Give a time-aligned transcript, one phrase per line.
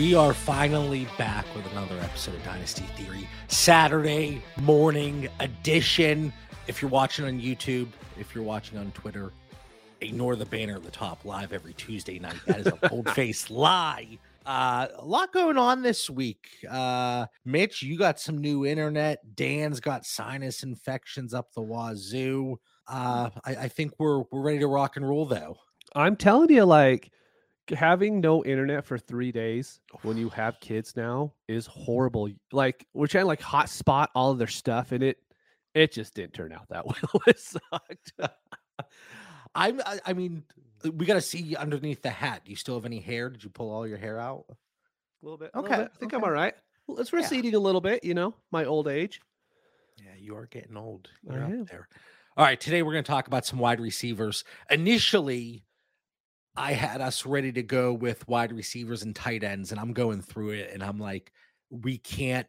[0.00, 6.32] We are finally back with another episode of Dynasty Theory, Saturday morning edition.
[6.66, 7.88] If you're watching on YouTube,
[8.18, 9.30] if you're watching on Twitter,
[10.00, 12.40] ignore the banner at the top, live every Tuesday night.
[12.46, 14.16] That is a bold faced lie.
[14.46, 16.48] Uh, a lot going on this week.
[16.66, 19.18] Uh, Mitch, you got some new internet.
[19.36, 22.58] Dan's got sinus infections up the wazoo.
[22.88, 25.58] Uh, I, I think we're we're ready to rock and roll though.
[25.94, 27.12] I'm telling you, like
[27.72, 32.28] having no internet for three days when you have kids now is horrible.
[32.52, 35.18] Like we're trying to like hotspot all of their stuff, and it
[35.74, 37.22] it just didn't turn out that well.
[37.26, 38.12] it sucked.
[39.54, 39.80] I'm.
[39.84, 40.44] I, I mean,
[40.84, 42.42] uh, we got to see underneath the hat.
[42.44, 43.28] Do you still have any hair?
[43.30, 44.44] Did you pull all your hair out?
[44.48, 44.54] A
[45.22, 45.50] little bit.
[45.54, 45.92] Okay, little bit.
[45.94, 46.54] I think I'm all right.
[46.86, 47.18] Well, it's Yeah.
[47.18, 48.04] receding a little bit.
[48.04, 49.20] You know, my old age.
[49.98, 51.08] Yeah, you are getting old.
[51.28, 51.64] I You're up am.
[51.66, 51.88] there.
[52.36, 54.44] All right, today we're going to talk about some wide receivers.
[54.70, 55.64] Initially,
[56.56, 60.20] I had us ready to go with wide receivers and tight ends, and I'm going
[60.20, 61.32] through it, and I'm like,
[61.70, 62.46] we can't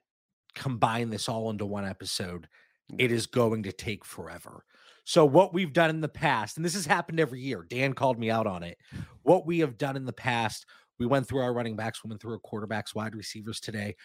[0.56, 2.48] combine this all into one episode.
[2.98, 4.66] It is going to take forever.
[5.06, 8.20] So, what we've done in the past, and this has happened every year, Dan called
[8.20, 8.78] me out on it.
[9.24, 10.66] What we have done in the past,
[11.00, 13.96] we went through our running backs, we went through our quarterbacks, wide receivers today.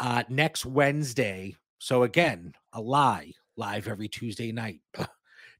[0.00, 4.80] Uh, next Wednesday, so again, a lie, live every Tuesday night.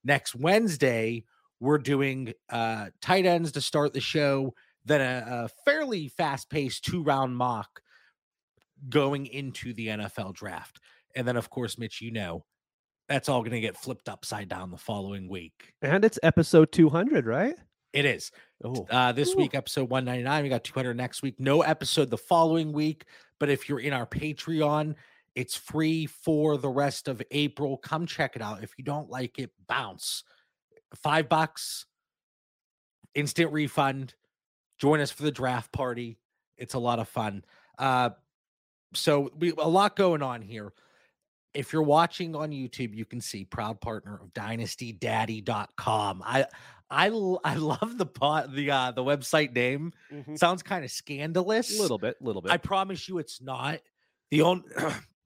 [0.05, 1.25] next Wednesday,
[1.60, 6.84] we're doing uh, tight ends to start the show, then a, a fairly fast paced
[6.84, 7.80] two round mock
[8.88, 10.80] going into the NFL draft.
[11.16, 12.44] And then, of course, Mitch, you know,
[13.08, 15.72] that's all going to get flipped upside down the following week.
[15.83, 17.55] And it's episode 200, right?
[17.92, 18.33] It is.
[18.64, 19.36] Oh, Uh, this Ooh.
[19.36, 20.42] week, episode 199.
[20.42, 21.36] We got 200 next week.
[21.39, 23.05] No episode the following week.
[23.39, 24.96] But if you're in our Patreon,
[25.34, 27.77] it's free for the rest of April.
[27.77, 28.62] Come check it out.
[28.62, 30.24] If you don't like it, bounce.
[30.94, 31.86] Five bucks,
[33.14, 34.14] instant refund.
[34.78, 36.18] Join us for the draft party.
[36.56, 37.44] It's a lot of fun.
[37.78, 38.10] Uh,
[38.94, 40.72] so we a lot going on here.
[41.52, 46.22] If you're watching on YouTube, you can see proud partner of dynastydaddy.com.
[46.24, 47.08] I
[47.56, 49.92] love the pot the uh the website name.
[50.12, 50.38] Mhm.
[50.38, 51.77] Sounds kind of scandalous.
[51.78, 52.52] a little bit, little bit.
[52.52, 53.80] I promise you it's not.
[54.30, 54.64] The only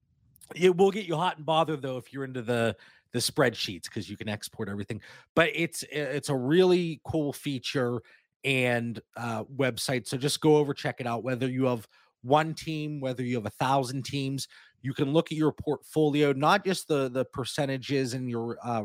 [0.55, 2.77] it will get you hot and bothered though if you're into the
[3.13, 5.01] the spreadsheets because you can export everything.
[5.35, 8.01] But it's it's a really cool feature
[8.45, 10.07] and uh website.
[10.07, 11.25] So just go over, check it out.
[11.25, 11.87] Whether you have
[12.23, 14.49] one team, whether you have a thousand teams,
[14.83, 18.85] you can look at your portfolio, not just the the percentages and your uh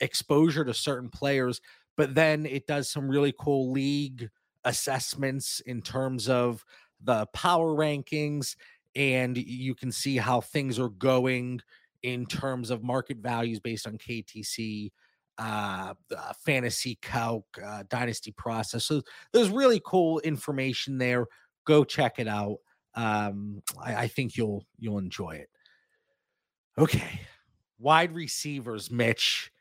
[0.00, 1.60] exposure to certain players,
[1.96, 4.30] but then it does some really cool league
[4.64, 6.64] assessments in terms of
[7.02, 8.56] the power rankings
[8.94, 11.60] and you can see how things are going
[12.02, 14.90] in terms of market values based on KTC,
[15.38, 18.84] uh, uh, fantasy calc, uh, dynasty process.
[18.84, 19.02] So
[19.32, 21.26] there's really cool information there.
[21.64, 22.58] Go check it out.
[22.94, 25.48] Um, I, I think you'll you'll enjoy it.
[26.78, 27.20] Okay,
[27.78, 29.52] wide receivers, Mitch.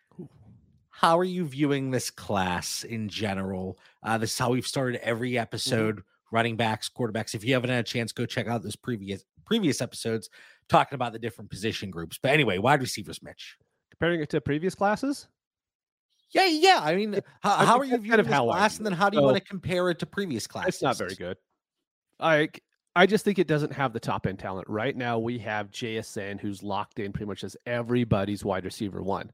[0.90, 3.80] How are you viewing this class in general?
[4.04, 6.04] Uh, this is how we've started every episode.
[6.32, 7.34] Running backs, quarterbacks.
[7.34, 10.30] If you haven't had a chance, go check out those previous previous episodes
[10.68, 12.20] talking about the different position groups.
[12.22, 13.58] But anyway, wide receivers, Mitch.
[13.90, 15.28] Comparing it to previous classes,
[16.32, 16.80] Yeah, yeah.
[16.84, 19.10] I mean, how, I how are you viewing kind of how class, and then how
[19.10, 20.76] do you So- want to compare it to previous classes?
[20.76, 21.38] it's not very good.
[22.20, 22.64] Like
[22.96, 24.68] I just think it doesn't have the top end talent.
[24.70, 29.32] Right now we have JSN who's locked in pretty much as everybody's wide receiver one.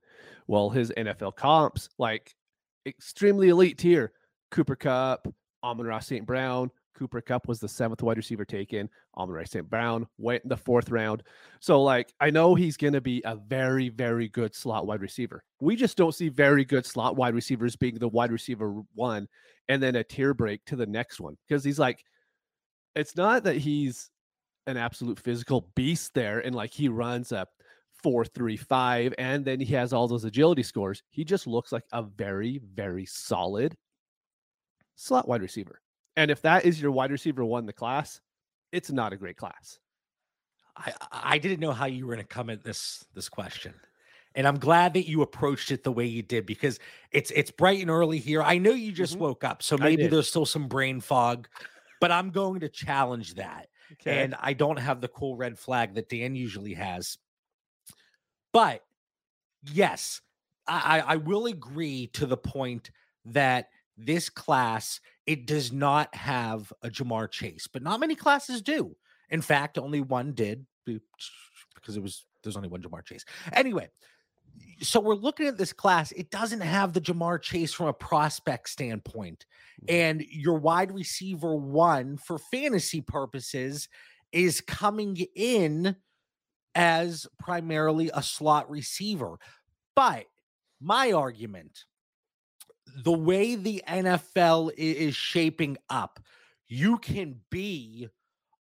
[0.48, 2.36] Well, his NFL comps, like
[2.86, 4.14] extremely elite tier,
[4.52, 5.28] Cooper Kupp,
[5.64, 6.26] Amon Ross St.
[6.26, 6.70] Brown.
[6.96, 8.90] Cooper Kupp was the seventh wide receiver taken.
[9.18, 9.70] Amon-Ra St.
[9.70, 11.24] Brown went in the fourth round.
[11.60, 15.44] So, like, I know he's going to be a very, very good slot wide receiver.
[15.60, 19.28] We just don't see very good slot wide receivers being the wide receiver one
[19.68, 22.04] and then a tier break to the next one because he's like,
[22.96, 24.10] it's not that he's
[24.68, 27.46] an absolute physical beast there and like he runs a
[28.02, 31.04] four three five and then he has all those agility scores.
[31.10, 33.76] He just looks like a very, very solid
[34.96, 35.82] slot wide receiver.
[36.16, 38.22] And if that is your wide receiver one the class,
[38.72, 39.80] it's not a great class.
[40.76, 43.82] I I didn't know how you were going to come at this this question.
[44.36, 46.80] And I'm glad that you approached it the way you did because
[47.12, 48.42] it's it's bright and early here.
[48.44, 49.20] I know you just Mhm.
[49.20, 51.48] woke up, so maybe there's still some brain fog,
[52.02, 53.70] but I'm going to challenge that.
[54.06, 57.18] And I don't have the cool red flag that Dan usually has.
[58.54, 58.84] But
[59.64, 60.22] yes,
[60.68, 62.92] I I will agree to the point
[63.26, 68.96] that this class it does not have a Ja'Marr Chase, but not many classes do.
[69.30, 73.26] In fact, only one did because it was there's only one Ja'Marr Chase.
[73.54, 73.90] Anyway,
[74.82, 76.12] so we're looking at this class.
[76.12, 79.46] It doesn't have the Ja'Marr Chase from a prospect standpoint.
[79.82, 79.96] Mm-hmm.
[79.96, 83.90] And your wide receiver one for fantasy purposes
[84.32, 85.96] is coming in
[86.76, 89.38] as primarily a slot receiver.
[89.96, 90.26] But
[90.82, 91.86] my argument
[93.04, 96.20] the way the NFL is shaping up,
[96.68, 98.08] you can be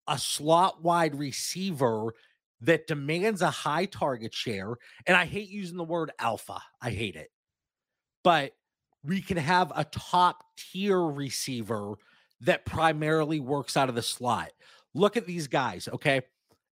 [0.07, 2.13] a slot wide receiver
[2.61, 4.75] that demands a high target share.
[5.07, 7.31] And I hate using the word alpha, I hate it.
[8.23, 8.53] But
[9.03, 11.95] we can have a top tier receiver
[12.41, 14.51] that primarily works out of the slot.
[14.93, 16.21] Look at these guys, okay?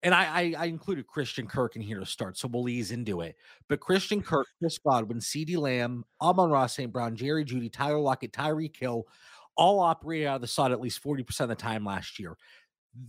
[0.04, 3.22] And I, I, I included Christian Kirk in here to start, so we'll ease into
[3.22, 3.36] it.
[3.70, 6.92] But Christian Kirk, Chris Godwin, CeeDee Lamb, Amon-Ra, St.
[6.92, 9.08] Brown, Jerry Jeudy, Tyler Lockett, Tyreek Hill,
[9.56, 12.36] all operated out of the slot at least 40% of the time last year.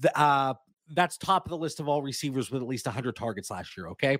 [0.00, 0.54] The, uh,
[0.90, 3.88] that's top of the list of all receivers with at least 100 targets last year.
[3.88, 4.18] Okay.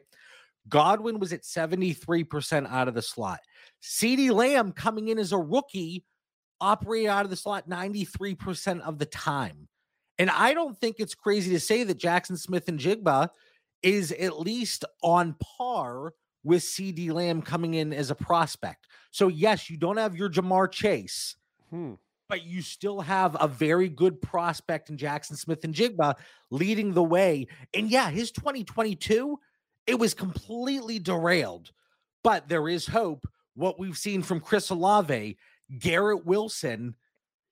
[0.69, 3.41] Godwin was at 73% out of the slot.
[3.83, 6.05] CeeDee Lamb coming in as a rookie
[6.61, 9.69] operated out of the slot 93% of the time.
[10.19, 13.29] And I don't think it's crazy to say that Jackson Smith-Njigba
[13.83, 16.15] is at least on par
[16.45, 18.87] with CeeDee Lamb coming in as a prospect.
[19.11, 21.37] So, yes, you don't have your Ja'Marr Chase,
[21.71, 21.95] Hmm.
[22.29, 26.17] but you still have a very good prospect in Jackson Smith-Njigba
[26.51, 27.47] leading the way.
[27.73, 29.39] And yeah, his 2022,
[29.87, 31.73] it was completely derailed,
[32.23, 33.27] but there is hope.
[33.55, 35.37] What we've seen from Chris Olave,
[35.79, 36.95] Garrett Wilson,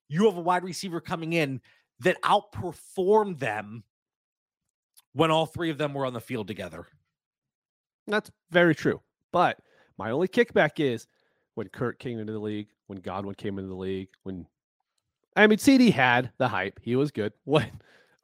[0.08, 1.60] you have a wide receiver coming in
[2.02, 3.84] that outperformed them
[5.12, 6.86] when all three of them were on the field together.
[8.06, 9.00] That's very true.
[9.30, 9.58] But
[9.98, 11.06] my only kickback is
[11.54, 14.46] when Kirk came into the league, when Godwin came into the league, when
[15.36, 16.80] I mean CeeDee had the hype.
[16.82, 17.32] He was good.
[17.44, 17.70] When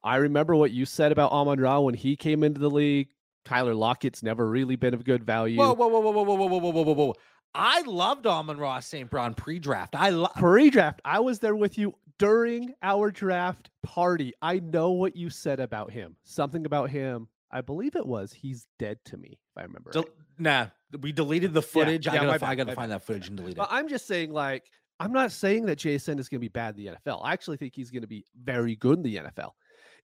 [0.02, 3.08] I remember what you said about Amon Ra when he came into the league.
[3.44, 5.58] Tyler Lockett's never really been of good value.
[5.58, 7.14] Whoa, whoa, whoa, whoa, whoa, whoa, whoa, whoa, whoa, whoa, whoa.
[7.54, 9.10] I loved Amon-Ra St.
[9.10, 9.96] Brown pre-draft.
[9.96, 11.00] I love pre-draft.
[11.04, 14.32] I was there with you during our draft party.
[14.42, 16.16] I know what you said about him.
[16.24, 17.28] Something about him.
[17.50, 19.90] I believe it was he's dead to me, if I remember.
[19.90, 20.12] Del- right.
[20.38, 20.66] nah,
[21.00, 22.06] we deleted the footage.
[22.06, 23.56] yeah, I my gotta, I gotta find that footage and delete it.
[23.58, 24.64] But I'm just saying, like,
[25.00, 27.20] I'm not saying that Jason is going to be bad in the NFL.
[27.24, 29.52] I actually think he's going to be very good in the NFL.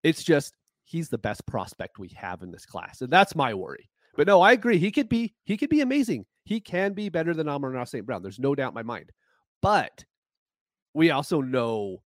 [0.02, 0.54] It's just
[0.84, 3.90] he's the best prospect we have in this class, and that's my worry.
[4.16, 4.78] But no, I agree.
[4.78, 6.26] He could be he could be amazing.
[6.44, 8.04] He can be better than Amon-Ra St.
[8.04, 8.22] Brown.
[8.22, 9.10] There's no doubt in my mind.
[9.62, 10.04] But
[10.92, 12.02] we also know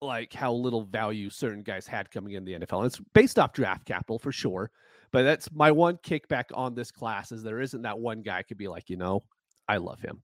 [0.00, 2.78] like how little value certain guys had coming in the NFL.
[2.78, 4.70] And it's based off draft capital for sure.
[5.12, 8.58] But that's my one kickback on this class is there isn't that one guy could
[8.58, 9.24] be like, you know,
[9.68, 10.22] I love him.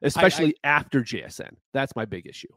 [0.00, 1.56] Especially after JSN.
[1.72, 2.48] That's my big issue.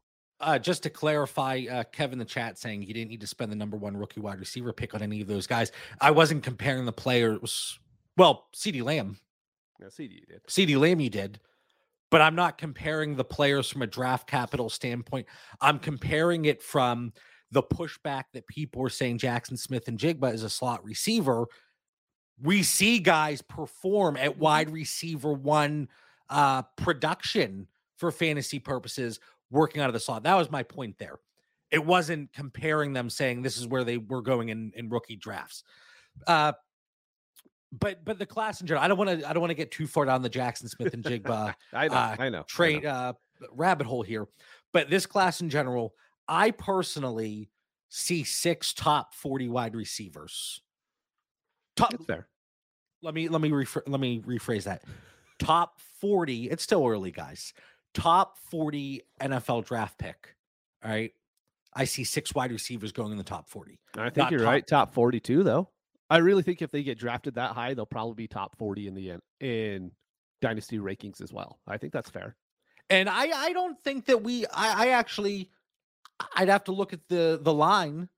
[0.42, 3.56] Uh, just to clarify, uh, Kevin the chat saying you didn't need to spend the
[3.56, 5.72] number one rookie wide receiver pick on any of those guys.
[6.02, 7.80] I wasn't comparing the players.
[8.18, 9.18] Well, CeeDee Lamb,
[9.80, 10.44] Yeah, CeeDee did.
[10.48, 11.40] CeeDee Lamb, you did,
[12.12, 15.26] but I'm not comparing the players from a draft capital standpoint.
[15.62, 17.14] I'm comparing it from
[17.52, 21.48] the pushback that people were saying Jackson Smith-Njigba is a slot receiver.
[22.42, 25.88] We see guys perform at wide receiver one
[26.30, 30.24] uh, production for fantasy purposes working out of the slot.
[30.24, 31.18] That was my point there.
[31.72, 35.64] It wasn't comparing them saying this is where they were going in, in rookie drafts.
[36.28, 36.54] Uh,
[37.72, 39.72] but but the class in general, I don't want to I don't want to get
[39.72, 41.94] too far down the Jackson Smith-Njigba I know.
[41.96, 42.40] uh, I know.
[42.40, 42.90] I trade know.
[42.90, 43.14] uh
[43.52, 44.28] rabbit hole here.
[44.72, 45.94] But this class in general,
[46.28, 47.50] I personally
[47.90, 50.62] see six top 40 wide receivers.
[51.76, 52.28] Top That's fair.
[53.02, 54.84] let me let me rephr- let me rephrase that.
[55.40, 57.54] Top 40, it's still early, guys.
[57.96, 60.36] Top 40 NFL draft pick.
[60.84, 61.12] All right.
[61.74, 63.80] I see six wide receivers going in the top 40.
[63.98, 64.68] I think not you're top- right.
[64.68, 65.70] Top 42 though.
[66.10, 68.94] I really think if they get drafted that high, they'll probably be top 40 in
[68.94, 69.92] the end in
[70.42, 71.60] dynasty rankings as well.
[71.68, 72.36] I think that's fair.
[72.90, 75.50] And I I don't think that we I, I actually
[76.36, 78.10] I'd have to look at the the line,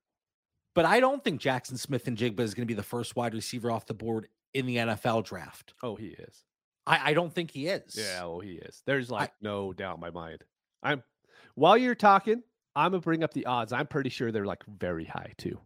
[0.76, 3.86] but I don't think Jackson Smith-Njigba is going to be the first wide receiver off
[3.86, 5.74] the board in the NFL draft.
[5.82, 6.44] Oh, he is.
[6.88, 7.98] I, I don't think he is.
[7.98, 8.82] Yeah, well, he is.
[8.86, 10.44] There's like no doubt in my mind.
[10.82, 11.04] I'm
[11.56, 12.42] while you're talking,
[12.76, 13.74] I'm gonna bring up the odds.
[13.74, 15.60] I'm pretty sure they're like very high too.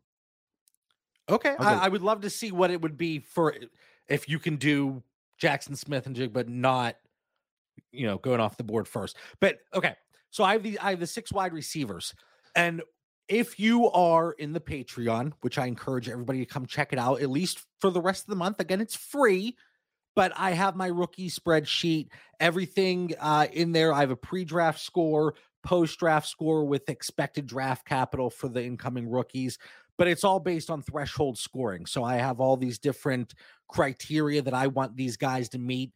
[1.29, 1.55] Okay.
[1.59, 3.65] I, I would love to see what it would be for eh,
[4.09, 5.03] if you can do
[5.37, 6.95] Jackson Smith and but not,
[7.91, 9.15] you know, going off the board first.
[9.39, 9.95] But okay.
[10.29, 12.13] So I have the I have the six wide receivers.
[12.55, 12.81] And
[13.27, 17.21] if you are in the Patreon, which I encourage everybody to come check it out,
[17.21, 18.59] at least for the rest of the month.
[18.59, 19.55] Again, it's free,
[20.15, 23.93] but I have my rookie spreadsheet, everything uh, in there.
[23.93, 29.57] I have a pre-draft score, post-draft score with expected draft capital for the incoming rookies.
[30.01, 31.85] but it's all based on threshold scoring.
[31.85, 33.35] So I have all these different
[33.67, 35.91] criteria that I want these guys to meet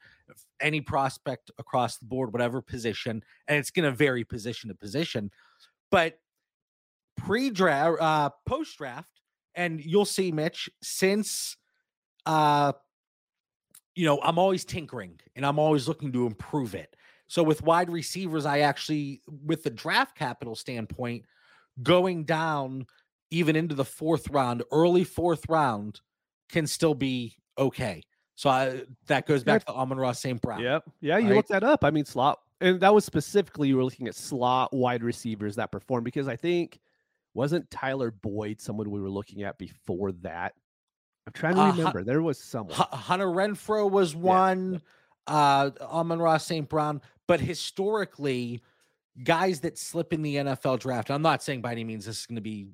[0.62, 5.32] any prospect across the board, whatever position, and it's going to vary position to position.
[5.90, 6.20] But
[7.18, 9.10] pre-draft, uh, post-draft,
[9.56, 11.58] and you'll see, Mitch, since
[12.28, 12.74] uh,
[13.96, 16.96] you know, I'm always tinkering and I'm always looking to improve it.
[17.28, 21.26] So with wide receivers, I actually, with the draft capital standpoint,
[21.82, 22.86] going down
[23.32, 26.02] even into the fourth round, early fourth round,
[26.50, 28.04] can still be okay.
[28.36, 30.42] So I, that goes back to Amon-Ra St.
[30.42, 30.62] Brown.
[30.62, 30.84] Yep.
[31.02, 31.36] Yeah, you right?
[31.36, 31.84] looked that up.
[31.84, 35.72] I mean, slot, and that was specifically you were looking at slot wide receivers that
[35.72, 36.80] perform because I think
[37.34, 40.54] wasn't Tyler Boyd someone we were looking at before that?
[41.28, 42.04] I'm trying to uh, remember.
[42.04, 42.76] there was someone.
[42.76, 44.74] Hunter Renfrow was one.
[44.74, 44.80] Yeah.
[45.28, 46.70] Uh, Amon-Ra St.
[46.70, 48.62] Brown, but historically,
[49.24, 51.10] guys that slip in the NFL draft.
[51.10, 52.68] I'm not saying by any means this is going to be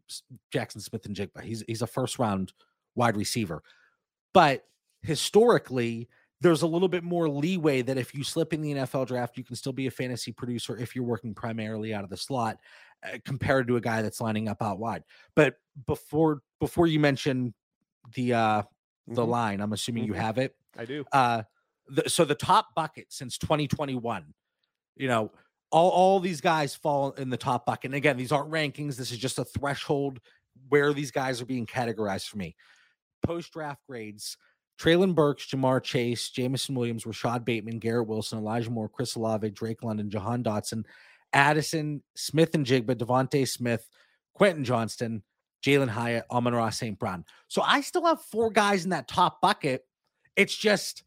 [0.51, 1.41] Jackson Smith-Njigba.
[1.41, 2.51] He's he's a first round
[2.95, 3.63] wide receiver,
[4.33, 4.65] but
[5.01, 6.09] historically,
[6.41, 9.43] there's a little bit more leeway that if you slip in the NFL draft, you
[9.43, 12.57] can still be a fantasy producer if you're working primarily out of the slot,
[13.05, 15.03] uh, compared to a guy that's lining up out wide.
[15.35, 15.55] But
[15.85, 17.53] before before you mention
[18.13, 18.61] the uh
[19.07, 19.31] the mm-hmm.
[19.31, 20.13] line, I'm assuming mm-hmm.
[20.13, 20.55] you have it.
[20.77, 21.05] I do.
[21.11, 21.43] Uh,
[21.87, 24.25] the, so the top bucket since 2021,
[24.95, 25.31] you know,
[25.71, 27.85] all all these guys fall in the top bucket.
[27.85, 28.95] And again, these aren't rankings.
[28.95, 30.19] This is just a threshold
[30.69, 32.55] where these guys are being categorized for me.
[33.23, 34.37] Post draft grades
[34.81, 39.83] Treylon Burks, Ja'Marr Chase, Jameson Williams, Rashod Bateman, Garrett Wilson, Elijah Moore, Chris Olave, Drake
[39.83, 40.85] London, Jahan Dotson,
[41.33, 43.87] Addison, Smith-Njigba, DeVonta Smith,
[44.33, 45.21] Quentin Johnston,
[45.63, 46.97] Jalin Hyatt, Amon-Ra St.
[46.97, 47.25] Brown.
[47.47, 49.85] So I still have four guys in that top bucket.
[50.35, 51.03] It's just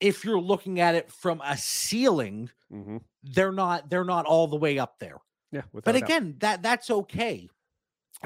[0.00, 2.98] if you're looking at it from a ceiling, mm-hmm.
[3.22, 5.18] they're not they're not all the way up there.
[5.50, 6.40] Yeah, but again, doubt.
[6.40, 7.48] that that's okay.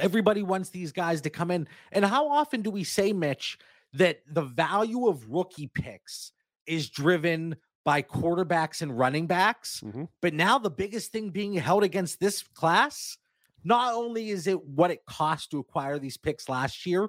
[0.01, 1.69] Everybody wants these guys to come in.
[1.93, 3.59] And how often do we say, Mitch,
[3.95, 6.33] that the value of rookie picks
[6.67, 9.83] is driven by quarterbacks and running backs.
[9.85, 10.05] Mm-hmm.
[10.21, 13.17] But now the biggest thing being held against this class,
[13.65, 17.09] not only is it what it cost to acquire these picks last year,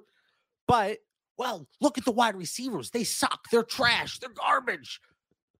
[0.68, 0.98] but
[1.38, 2.89] well, look at the wide receivers.
[2.89, 3.46] They suck.
[3.51, 4.20] They're trash.
[4.20, 5.00] They're garbage.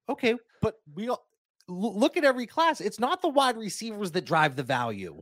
[0.10, 1.10] Okay, but we
[1.68, 2.82] look at every class.
[2.82, 5.22] It's not the wide receivers that drive the value.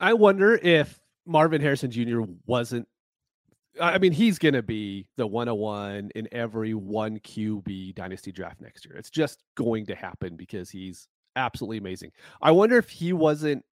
[0.00, 2.22] I wonder if Marvin Harrison Jr.
[2.46, 2.88] wasn't
[3.80, 8.84] I mean, he's going to be the 101 in every one QB dynasty draft next
[8.84, 8.96] year.
[8.96, 11.06] It's just going to happen because he's
[11.36, 12.12] absolutely amazing.
[12.42, 13.64] I wonder if he wasn't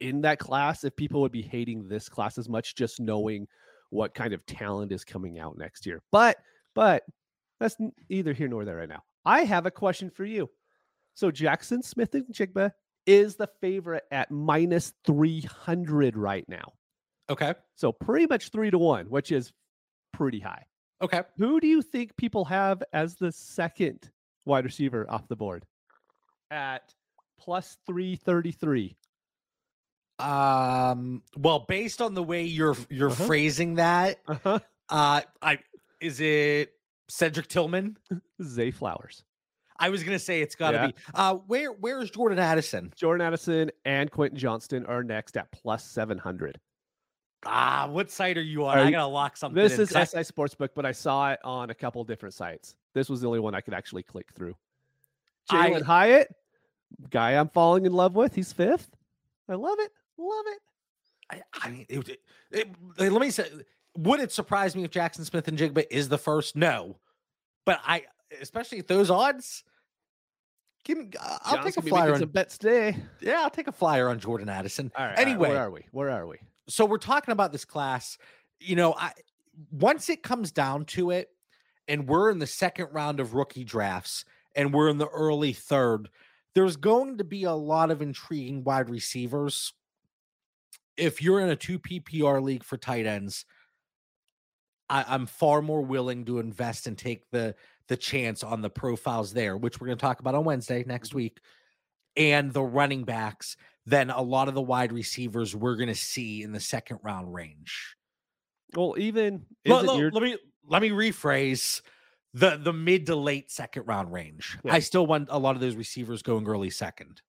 [0.00, 3.46] in that class, if people would be hating this class as much, just knowing
[3.90, 6.02] what kind of talent is coming out next year.
[6.10, 6.36] But,
[6.74, 7.04] but
[7.58, 7.76] that's
[8.08, 9.02] neither here nor there right now.
[9.24, 10.48] I have a question for you.
[11.14, 12.72] So Jackson Smith-Njigba
[13.06, 16.72] is the favorite at minus 300 right now.
[17.28, 17.54] Okay.
[17.74, 19.52] So pretty much three to one, which is
[20.12, 20.64] pretty high.
[21.02, 21.22] Okay.
[21.38, 24.10] Who do you think people have as the second
[24.44, 25.64] wide receiver off the board
[26.50, 26.94] at
[27.38, 28.96] plus 333?
[30.20, 33.24] Um, well, based on the way you're you're uh-huh.
[33.26, 34.60] phrasing that, uh-huh.
[34.88, 35.58] uh I
[36.00, 36.72] is it
[37.08, 37.96] Cedric Tillman?
[38.42, 39.24] Zay Flowers.
[39.78, 40.86] I was gonna say it's gotta yeah.
[40.88, 40.94] be.
[41.14, 42.92] Uh where where is Jordan Addison?
[42.96, 46.60] Jordan Addison and Quentin Johnston are next at plus seven hundred.
[47.46, 48.78] Ah, what site are you on?
[48.78, 49.60] Are I gotta lock something.
[49.60, 49.82] This in.
[49.82, 52.74] is SI Sportsbook, but I saw it on a couple different sites.
[52.92, 54.54] This was the only one I could actually click through.
[55.50, 56.28] Jalin Hyatt,
[57.08, 58.34] guy I'm falling in love with.
[58.34, 58.90] He's fifth.
[59.48, 59.90] I love it.
[60.20, 60.58] Love it.
[61.30, 62.20] I, I mean, it, it,
[62.52, 63.48] it, let me say,
[63.96, 66.56] would it surprise me if Jackson Smith-Njigba is the first?
[66.56, 66.98] No,
[67.64, 68.04] but I,
[68.40, 69.64] especially at those odds,
[70.84, 71.10] give me.
[71.20, 72.96] I'll John's take a flyer on bets today.
[73.20, 74.92] Yeah, I'll take a flyer on Jordan Addison.
[74.96, 75.18] All right.
[75.18, 75.86] Anyway, all right, where are we?
[75.92, 76.38] Where are we?
[76.70, 78.16] so we're talking about this class.
[78.60, 79.12] You know, I
[79.70, 81.28] once it comes down to it,
[81.88, 84.24] and we're in the second round of rookie drafts,
[84.54, 86.08] and we're in the early third,
[86.54, 89.72] there's going to be a lot of intriguing wide receivers.
[91.00, 93.44] If you're in a two PPR league for tight ends,
[94.88, 97.54] I, am far more willing to invest and take the
[97.88, 101.08] the chance on the profiles there, which we're going to talk about on Wednesday next
[101.08, 101.18] mm-hmm.
[101.18, 101.38] week,
[102.16, 106.42] and the running backs than a lot of the wide receivers we're going to see
[106.42, 107.96] in the second round range.
[108.74, 110.10] Well, even let, let, your...
[110.10, 111.80] let, me let me rephrase
[112.34, 114.58] the the mid to late second round range.
[114.64, 114.74] Yeah.
[114.74, 117.22] I still want a lot of those receivers going early second.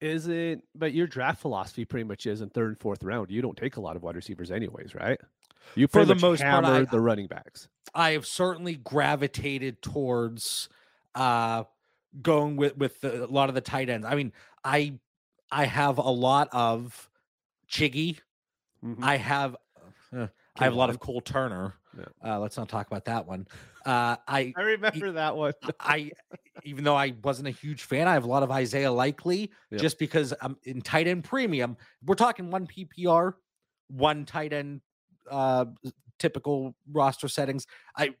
[0.00, 0.60] Is it?
[0.74, 3.30] But your draft philosophy pretty much is in third and fourth round.
[3.30, 5.20] You don't take a lot of wide receivers, anyways, right?
[5.74, 7.68] You for the most part, I, the running backs.
[7.94, 10.68] I have certainly gravitated towards
[11.14, 11.64] uh
[12.22, 14.06] going with with the, a lot of the tight ends.
[14.06, 14.32] I mean,
[14.64, 14.94] I
[15.50, 17.10] I have a lot of
[17.70, 18.18] Chiggy.
[18.84, 19.02] Mm-hmm.
[19.04, 19.56] I have
[20.16, 20.28] uh,
[20.58, 21.74] I have a lot of Cole Turner.
[21.98, 22.34] Yeah.
[22.34, 23.46] Uh, let's not talk about that one.
[23.84, 25.54] Uh, I I remember that one.
[25.80, 26.12] I
[26.64, 29.80] even though I wasn't a huge fan, I have a lot of Isaiah Likely yep.
[29.80, 31.76] just because I'm in tight end premium.
[32.04, 33.34] We're talking one PPR,
[33.88, 34.80] one tight end,
[35.30, 35.66] uh,
[36.18, 37.66] typical roster settings.
[37.96, 38.14] I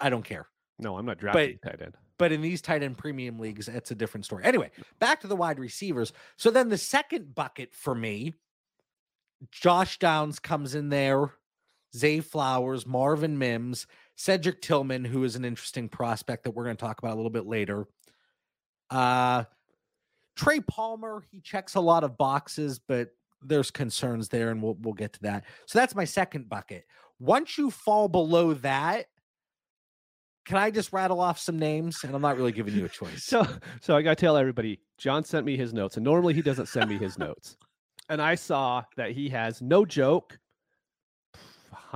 [0.00, 0.46] I don't care.
[0.78, 1.96] No, I'm not drafting but, tight end.
[2.18, 4.44] But in these tight end premium leagues, it's a different story.
[4.44, 6.12] Anyway, back to the wide receivers.
[6.36, 8.34] So then the second bucket for me,
[9.50, 11.32] Josh Downs comes in there,
[11.96, 13.86] Zay Flowers, Marvin Mims,
[14.16, 17.30] Cedric Tillman, who is an interesting prospect that we're going to talk about a little
[17.30, 17.86] bit later.
[18.90, 19.44] Uh
[20.36, 23.08] Trey Palmer, he checks a lot of boxes, but
[23.42, 25.44] there's concerns there, and we'll we'll get to that.
[25.66, 26.84] So that's my second bucket.
[27.18, 29.06] Once you fall below that,
[30.44, 32.04] can I just rattle off some names?
[32.04, 33.24] And I'm not really giving you a choice.
[33.24, 33.46] So,
[33.80, 36.66] so I got to tell everybody, John sent me his notes, and normally he doesn't
[36.66, 37.56] send me his notes.
[38.08, 40.38] And I saw that he has no joke,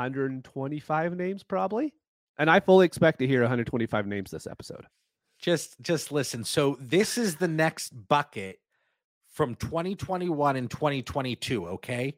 [0.00, 1.92] 125 names probably,
[2.38, 4.86] and I fully expect to hear 125 names this episode.
[5.38, 6.44] Just, just listen.
[6.44, 8.58] So this is the next bucket
[9.30, 11.68] from 2021 and 2022.
[11.68, 12.14] Okay.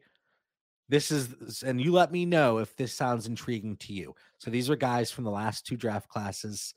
[0.89, 4.13] This is, and you let me know if this sounds intriguing to you.
[4.39, 6.73] So these are guys from the last two draft classes.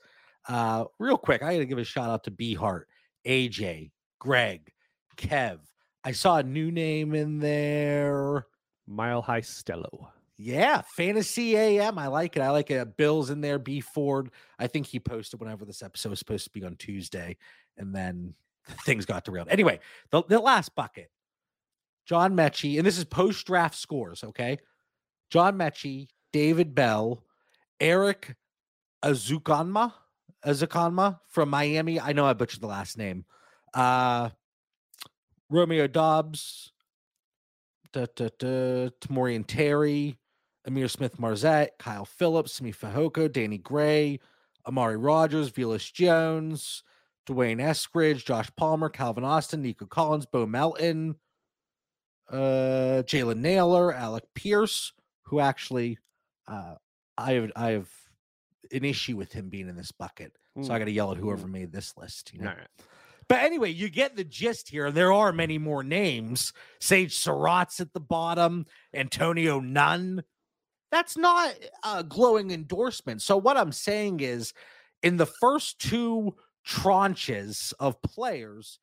[0.47, 2.87] Uh, real quick, I got to give a shout out to B Hart,
[3.25, 4.71] AJ, Greg,
[5.17, 5.59] Kev.
[6.03, 8.45] I saw a new name in there.
[8.87, 10.07] Mile High Stello.
[10.37, 11.97] Yeah, Fantasy AM.
[11.97, 12.41] I like it.
[12.41, 12.95] I like it.
[12.95, 13.57] Bill's in there.
[13.57, 14.29] B Ford.
[14.59, 17.37] I think he posted whenever this episode was supposed to be on Tuesday,
[17.77, 18.35] and then
[18.85, 19.47] things got derailed.
[19.49, 19.79] Anyway,
[20.11, 21.09] the, the last bucket
[22.05, 24.59] John Metchie, and this is post draft scores, okay?
[25.29, 27.23] John Metchie, David Bell,
[27.79, 28.35] Eric
[29.03, 29.93] Azukanma,
[30.45, 31.99] Azukanma from Miami.
[31.99, 33.25] I know I butchered the last name.
[33.73, 34.29] Uh,
[35.49, 36.71] Romeo Doubs,
[37.91, 38.89] da, da,
[39.47, 40.17] Terry,
[40.67, 44.19] Ihmir Smith Marsette, Kyle Phillips, Simi Fehoko, Danny Gray,
[44.67, 46.83] Amari Rogers, Velus Jones,
[47.25, 51.15] D'Wayne Eskridge, Josh Palmer, Calvin Austin, Nico Collins, Bo Melton,
[52.29, 54.91] uh, Jalen Nailor, Alec Pierce,
[55.23, 55.97] who actually
[56.47, 56.75] uh,
[57.17, 57.89] I have I have
[58.71, 60.33] an issue with him being in this bucket.
[60.57, 60.65] Mm.
[60.65, 61.51] So I mm, got to yell at whoever mm.
[61.51, 62.33] made this list.
[62.33, 62.53] You know.
[63.29, 64.89] But anyway, you get the gist here.
[64.89, 66.53] There are many more names.
[66.79, 68.65] Sage Surratt's at the bottom.
[68.93, 70.23] Antonio Nunn.
[70.91, 73.21] That's not a glowing endorsement.
[73.21, 74.53] So what I'm saying is,
[75.03, 78.79] in the first two tranches of players,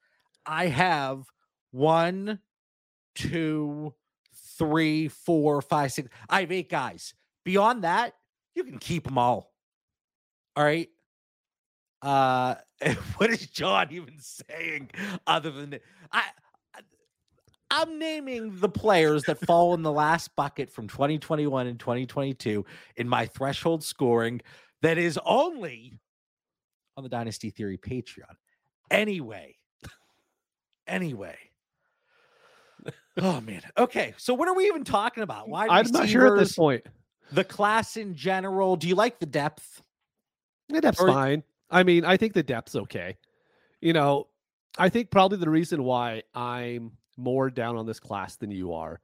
[0.47, 1.25] I have
[1.71, 2.41] one,
[3.15, 3.95] two,
[4.59, 6.09] three, four, five, six.
[6.29, 7.15] I have eight guys.
[7.45, 8.15] Beyond that,
[8.55, 9.53] you can keep them all.
[10.57, 10.89] All right.
[12.03, 12.57] Uh,
[13.17, 14.91] what is John even saying
[15.27, 15.79] other than
[16.13, 16.23] I?
[17.77, 23.09] I'm naming the players that fall in the last bucket from 2021 and 2022 in
[23.09, 24.41] my threshold scoring
[24.83, 25.99] that is only
[26.97, 28.37] on the Dynasty Theory Patreon.
[28.93, 29.57] Anyway,
[30.87, 31.37] anyway,
[33.17, 33.63] oh man.
[33.77, 35.49] Okay, so what are we even talking about?
[35.49, 36.87] Why I'm not sure at this point.
[37.33, 38.77] The class in general.
[38.77, 39.83] Do you like the depth?
[40.69, 41.09] The depth's or...
[41.09, 41.43] fine.
[41.71, 43.17] I mean, I think the depth's okay.
[43.81, 44.29] You know,
[44.79, 49.01] I think probably the reason why I'm more down on this class than you are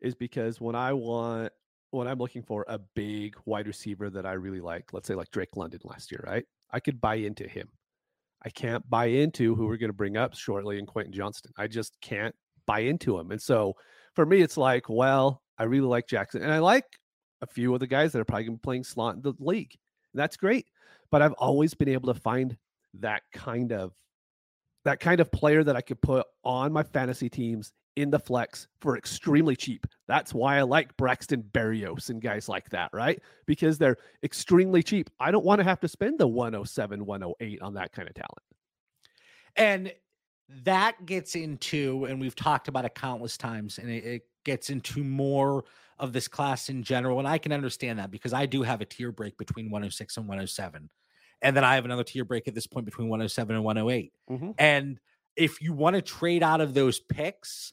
[0.00, 1.52] is because when I want
[1.90, 5.30] when I'm looking for a big wide receiver that I really like, let's say like
[5.30, 6.44] Drake London last year, right?
[6.70, 7.68] I could buy into him.
[8.44, 11.52] I can't buy into who we're going to bring up shortly in Quentin Johnston.
[11.58, 12.34] I just can't
[12.66, 13.30] buy into him.
[13.30, 13.74] And so
[14.14, 16.86] for me, it's like, well, I really like Jackson, and I like
[17.42, 19.34] a few of the guys that are probably going to be playing slot in the
[19.38, 19.76] league.
[20.14, 20.66] That's great,
[21.10, 22.56] but I've always been able to find
[23.00, 23.92] that kind of
[24.84, 28.68] that kind of player that I could put on my fantasy teams in the flex
[28.80, 29.86] for extremely cheap.
[30.08, 33.20] That's why I like Braxton Berrios and guys like that, right?
[33.46, 35.10] Because they're extremely cheap.
[35.20, 38.42] I don't want to have to spend the 107, 108 on that kind of talent.
[39.56, 39.92] And
[40.64, 45.04] that gets into, and we've talked about it countless times, and it, it gets into
[45.04, 45.64] more
[45.98, 47.18] of this class in general.
[47.18, 50.26] And I can understand that because I do have a tier break between 106 and
[50.26, 50.88] 107.
[51.42, 54.12] And then I have another tier break at this point between 107 and 108.
[54.30, 54.50] Mm-hmm.
[54.58, 55.00] And
[55.36, 57.72] if you want to trade out of those picks,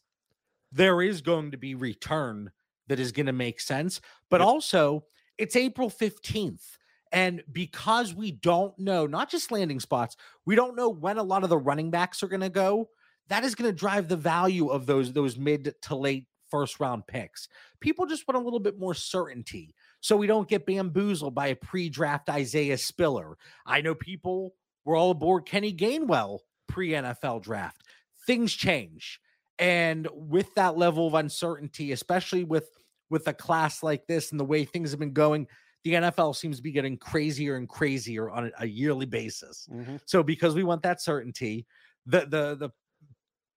[0.72, 2.52] there is going to be return
[2.88, 4.02] that is going to make sense.
[4.30, 5.04] But also,
[5.38, 6.78] it's April 15th.
[7.12, 11.44] And because we don't know, not just landing spots, we don't know when a lot
[11.44, 12.90] of the running backs are going to go.
[13.30, 17.06] That is going to drive the value of those those mid to late first round
[17.08, 17.48] picks.
[17.80, 21.56] People just want a little bit more certainty so we don't get bamboozled by a
[21.56, 23.38] pre-draft Isaiah Spiller.
[23.66, 24.54] I know people
[24.86, 27.84] were all aboard Kenny Gainwell pre-NFL draft.
[28.26, 29.20] Things change.
[29.58, 32.70] And with that level of uncertainty, especially with
[33.10, 35.48] with a class like this and the way things have been going,
[35.84, 39.68] the NFL seems to be getting crazier and crazier on a yearly basis.
[39.72, 39.98] Mm-hmm.
[40.06, 41.66] So because we want that certainty,
[42.06, 42.70] the the the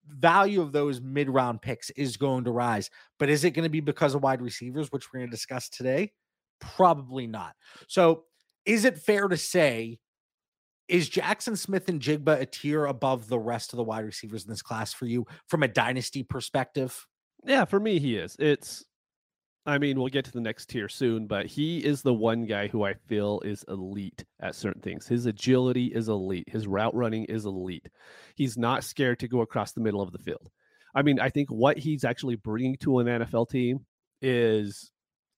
[0.07, 2.89] value of those mid round picks is going to rise.
[3.19, 5.69] But is it going to be because of wide receivers, which we're going to discuss
[5.69, 6.11] today?
[6.59, 7.55] Probably not.
[7.87, 8.23] So
[8.65, 9.99] is it fair to say
[10.87, 14.93] is Jackson Smith-Njigba a tier above the rest of the wide receivers in this class
[14.93, 17.07] for you from a dynasty perspective?
[17.45, 18.35] Yeah, for me, he is.
[18.37, 18.83] It's,
[19.65, 22.67] I mean, we'll get to the next tier soon, but he is the one guy
[22.67, 25.07] who I feel is elite at certain things.
[25.07, 27.87] His agility is elite, his route running is elite.
[28.35, 30.49] He's not scared to go across the middle of the field.
[30.95, 33.85] I mean, I think what he's actually bringing to an NFL team
[34.21, 34.91] is,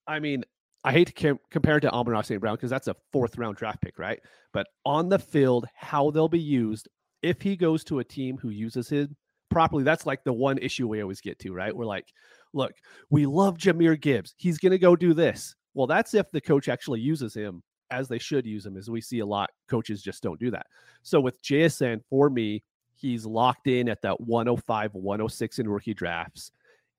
[0.06, 0.44] I mean,
[0.86, 2.40] I hate to compare it to Amon St.
[2.40, 4.20] Brown because that's a fourth round draft pick, right?
[4.52, 6.88] But on the field, how they'll be used
[7.22, 9.16] if he goes to a team who uses him
[9.50, 11.76] properly, that's like the one issue we always get to, right?
[11.76, 12.06] We're like,
[12.52, 12.72] look,
[13.10, 14.34] we love Jahmyr Gibbs.
[14.36, 15.56] He's going to go do this.
[15.74, 19.00] Well, that's if the coach actually uses him as they should use him, as we
[19.00, 19.50] see a lot.
[19.68, 20.66] Coaches just don't do that.
[21.02, 22.62] So with JSN, for me,
[22.94, 26.52] he's locked in at that 105, 106 in rookie drafts.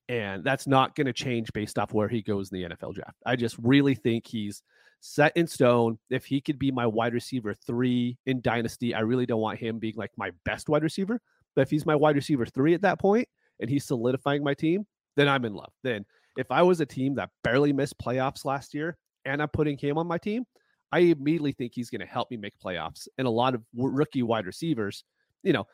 [0.10, 3.18] And that's not going to change based off where he goes in the NFL draft.
[3.26, 4.62] I just really think he's
[5.02, 6.00] set in stone.
[6.10, 9.80] If he could be my wide receiver three in Dynasty, I really don't want him
[9.80, 11.20] being like my best wide receiver.
[11.56, 13.28] But if he's my wide receiver three at that point
[13.60, 15.74] and he's solidifying my team, then I'm in love.
[15.84, 16.06] Then
[16.38, 19.98] if I was a team that barely missed playoffs last year and I'm putting him
[19.98, 20.46] on my team,
[20.92, 23.08] I immediately think he's going to help me make playoffs.
[23.18, 25.04] And a lot of rookie wide receivers,
[25.44, 25.68] you know,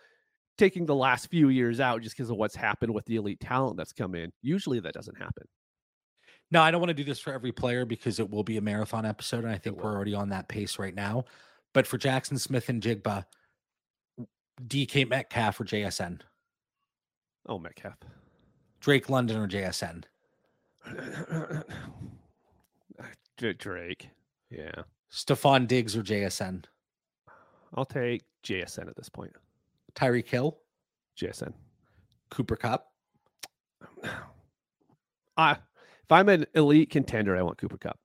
[0.57, 3.77] taking the last few years out just because of what's happened with the elite talent
[3.77, 4.31] that's come in.
[4.41, 5.47] Usually that doesn't happen.
[6.51, 8.61] No, I don't want to do this for every player because it will be a
[8.61, 9.43] marathon episode.
[9.43, 11.25] And I think we're already on that pace right now.
[11.73, 13.25] But for Jackson Smith-Njigba,
[14.67, 16.21] DK Metcalf or JSN?
[17.47, 17.97] Oh, Metcalf.
[18.79, 20.03] Drake London or JSN?
[23.57, 24.09] Drake.
[24.49, 24.83] Yeah.
[25.11, 26.65] Stefon Diggs or JSN?
[27.73, 29.33] I'll take JSN at this point.
[29.95, 30.57] Tyreek Hill,
[31.19, 31.53] JSN,
[32.29, 32.87] Cooper Kupp.
[35.37, 35.55] Uh,
[36.03, 37.99] if I'm an elite contender, I want Cooper Kupp.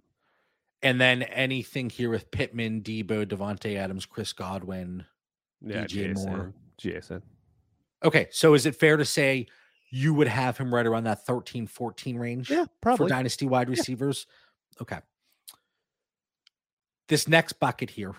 [0.83, 5.05] And then anything here with Pittman, Deebo, Davante Adams, Chris Godwin,
[5.61, 6.55] yeah, DJ JSN, Moore.
[6.81, 7.22] JSN.
[8.05, 9.46] Okay, so is it fair to say
[9.90, 12.51] you would have him right around that 13 14 range?
[12.51, 13.07] Yeah, probably.
[13.07, 14.27] For dynasty wide receivers?
[14.29, 14.83] Yeah.
[14.83, 14.98] Okay.
[17.09, 18.14] This next bucket here.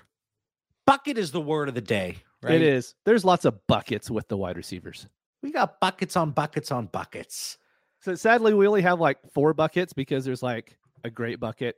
[0.85, 2.55] Bucket is the word of the day, right?
[2.55, 2.95] It is.
[3.05, 5.07] There's lots of buckets with the wide receivers.
[5.41, 7.57] We got buckets on buckets on buckets.
[8.01, 11.77] So sadly, we only have like four buckets because there's like a great bucket,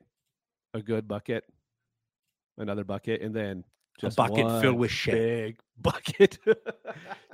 [0.74, 1.43] a good bucket,
[2.58, 3.63] another bucket, and then
[4.00, 5.13] just a bucket filled with shit.
[5.13, 6.38] Big bucket.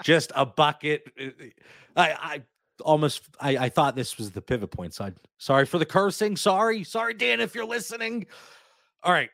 [0.03, 1.03] just a bucket.
[1.95, 2.41] I, I
[2.81, 5.15] almost I, I thought this was the pivot point side.
[5.37, 6.35] Sorry for the cursing.
[6.37, 6.83] Sorry.
[6.83, 8.27] Sorry, Dan, if you're listening.
[9.03, 9.29] All right.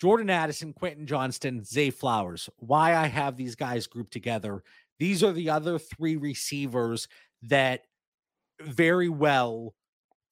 [0.00, 2.50] Jordan Addison, Quentin Johnston, Zay Flowers.
[2.58, 4.62] Why I have these guys grouped together.
[4.98, 7.08] These are the other three receivers
[7.42, 7.82] that
[8.60, 9.74] very well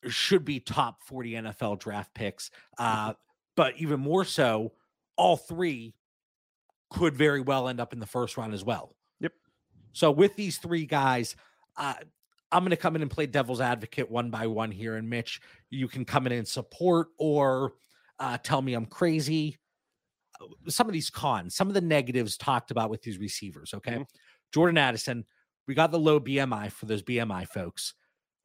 [0.09, 2.51] should be top 40 NFL draft picks.
[2.79, 3.15] Uh,
[3.57, 4.73] but even more so,
[5.17, 5.95] all three
[6.91, 8.95] could very well end up in the first round as well.
[9.21, 9.33] Yep.
[9.93, 11.37] So with these three guys,
[11.77, 11.95] uh,
[12.53, 14.97] I'm going to come in and play devil's advocate one by one here.
[14.97, 17.73] And Mitch, you can come in and support or
[18.19, 19.59] uh, tell me I'm crazy.
[20.41, 23.73] Uh, some of these cons, some of the negatives talked about with these receivers.
[23.75, 23.93] Okay.
[23.93, 24.03] Mm-hmm.
[24.53, 25.25] Jordan Addison,
[25.67, 27.95] we got the low BMI for those BMI folks.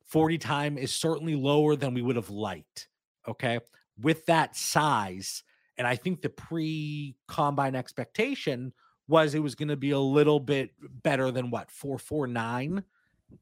[0.05, 2.87] 40 time is certainly lower than we would have liked.
[3.27, 3.59] Okay.
[4.01, 5.43] With that size,
[5.77, 8.73] and I think the pre combine expectation
[9.07, 10.71] was it was going to be a little bit
[11.03, 12.83] better than what 449.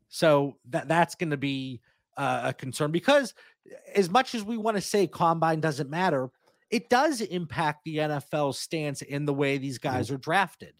[0.09, 1.81] So that that's going to be
[2.17, 3.33] uh, a concern because
[3.95, 6.29] as much as we want to say combine doesn't matter,
[6.69, 9.95] it does impact the NFL stance in the way these mm-hmm.
[9.95, 10.73] guys are drafted.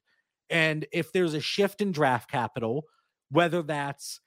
[0.50, 2.86] And if there's a shift in draft capital,
[3.30, 4.21] whether that's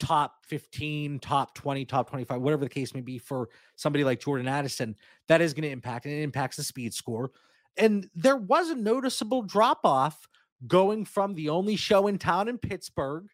[0.00, 4.48] top 15, top 20, top 25, whatever the case may be for somebody like Jordan
[4.48, 4.96] Addison,
[5.28, 7.30] that is going to impact and it impacts the speed score.
[7.76, 10.28] And there was a noticeable drop off
[10.66, 13.26] going from the only show in town in Pittsburgh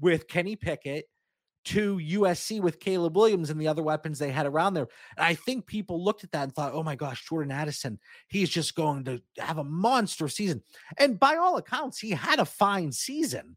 [0.00, 1.08] with Kenny Pickett
[1.66, 4.86] to USC with Caleb Williams and the other weapons they had around there.
[5.16, 7.98] And I think people looked at that and thought, oh my gosh, Jordan Addison,
[8.28, 10.62] he's just going to have a monster season.
[10.96, 13.56] And by all accounts, he had a fine season.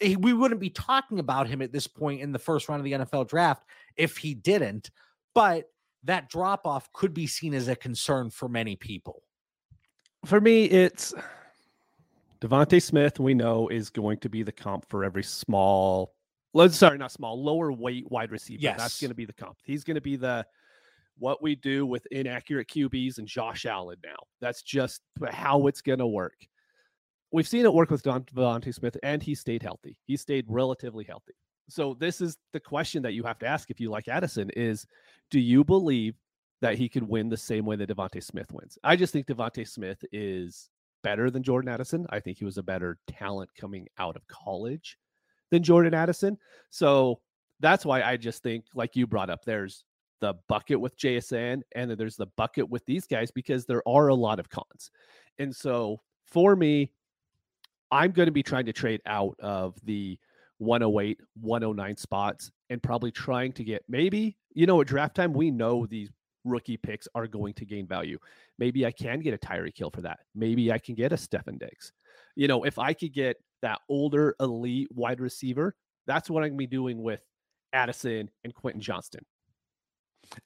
[0.00, 3.04] We wouldn't be talking about him at this point in the first round of the
[3.04, 3.64] NFL draft
[3.96, 4.90] if he didn't.
[5.34, 5.66] But
[6.04, 9.22] that drop off could be seen as a concern for many people.
[10.24, 11.12] For me, it's
[12.40, 16.14] DeVonta Smith, we know, is going to be the comp for every small
[16.68, 18.60] sorry, not small, lower weight wide receiver.
[18.62, 18.78] Yes.
[18.78, 19.58] That's going to be the comp.
[19.64, 20.46] He's going to be the
[21.18, 24.16] what we do with inaccurate QBs and Josh Allen now.
[24.40, 26.46] That's just how it's going to work.
[27.30, 29.96] We've seen it work with Don DeVonta Smith, and he stayed healthy.
[30.06, 31.34] He stayed relatively healthy.
[31.68, 34.86] So this is the question that you have to ask if you like Addison: is
[35.30, 36.16] Do you believe
[36.60, 38.78] that he could win the same way that DeVonta Smith wins?
[38.82, 40.68] I just think DeVonta Smith is
[41.02, 42.06] better than Jordan Addison.
[42.10, 44.98] I think he was a better talent coming out of college
[45.50, 46.38] than Jordan Addison.
[46.70, 47.20] So
[47.60, 49.84] that's why I just think, like you brought up, there's
[50.20, 54.08] the bucket with JSN and then there's the bucket with these guys because there are
[54.08, 54.90] a lot of cons.
[55.38, 56.92] And so for me,
[57.90, 60.18] I'm going to be trying to trade out of the
[60.58, 65.50] 108, 109 spots and probably trying to get maybe, you know, at draft time, we
[65.50, 66.10] know these
[66.44, 68.18] rookie picks are going to gain value.
[68.58, 70.20] Maybe I can get a Tyreek Hill for that.
[70.34, 71.92] Maybe I can get a Stefon Diggs.
[72.36, 75.74] You know, if I could get that older elite wide receiver,
[76.06, 77.20] that's what I'm going to be doing with
[77.72, 79.24] Addison and Quentin Johnston.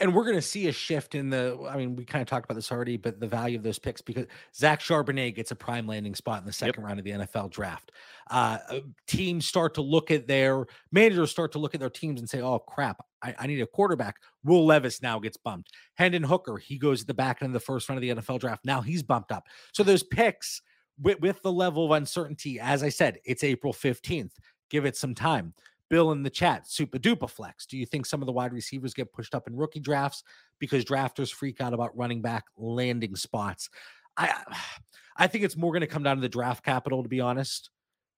[0.01, 1.59] And we're going to see a shift in the.
[1.69, 4.01] I mean, we kind of talked about this already, but the value of those picks
[4.01, 6.87] because Zach Charbonnet gets a prime landing spot in the second yep.
[6.87, 7.93] round of the NFL draft.
[8.31, 12.21] Uh, uh, teams start to look at their managers start to look at their teams
[12.21, 15.71] and say, "Oh crap, I, I need a quarterback." Will Levis now gets bumped.
[15.97, 18.41] Hendon Hooker he goes at the back end of the first round of the NFL
[18.41, 18.65] draft.
[18.65, 19.45] Now he's bumped up.
[19.75, 20.63] So those picks
[21.01, 24.35] with, with the level of uncertainty, as I said, it's April fifteenth.
[24.71, 25.55] Give it some time.
[25.91, 27.67] Bill in the chat, super duper flex.
[27.67, 30.25] Do you think some of the wide receivers get pushed up in rookie drafts
[30.59, 33.69] because drafters freak out about running back landing spots?
[34.17, 34.35] I
[35.17, 37.71] I think it's more going to come down to the draft capital, to be honest.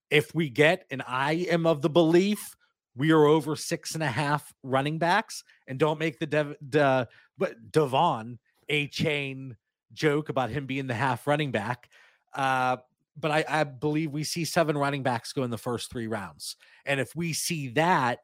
[0.09, 2.55] If we get, and I am of the belief
[2.95, 7.07] we are over six and a half running backs, and don't make the Dev, De,
[7.37, 9.55] but De'Von Achane
[9.93, 11.89] joke about him being the half running back.
[12.37, 12.77] Uh,
[13.19, 16.55] but I, I believe we see seven running backs go in the first three rounds.
[16.85, 18.19] And if we see that,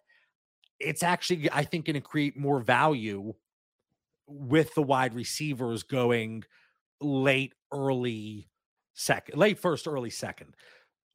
[0.80, 3.34] it's actually, I think, going to create more value
[4.28, 6.43] with the wide receivers going
[7.02, 8.49] late, early
[8.93, 10.54] second, late first, early second.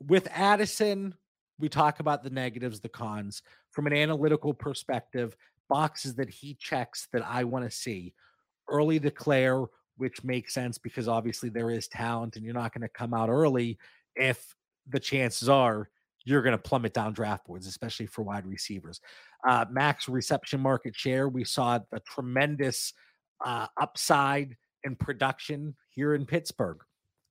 [0.07, 1.15] With Addison,
[1.61, 3.43] we talk about the negatives, the cons.
[3.71, 5.37] From an analytical perspective,
[5.69, 8.15] boxes that he checks that I want to see
[8.69, 9.65] early declare
[9.99, 13.29] which makes sense because obviously there is talent and you're not going to come out
[13.29, 13.79] early
[14.17, 14.55] if
[14.89, 15.91] the chances are
[16.25, 19.01] you're going to plummet down draft boards, especially for wide receivers.
[19.47, 22.93] Uh, max reception market share, we saw a tremendous
[23.45, 26.79] uh, upside in production here in Pittsburgh.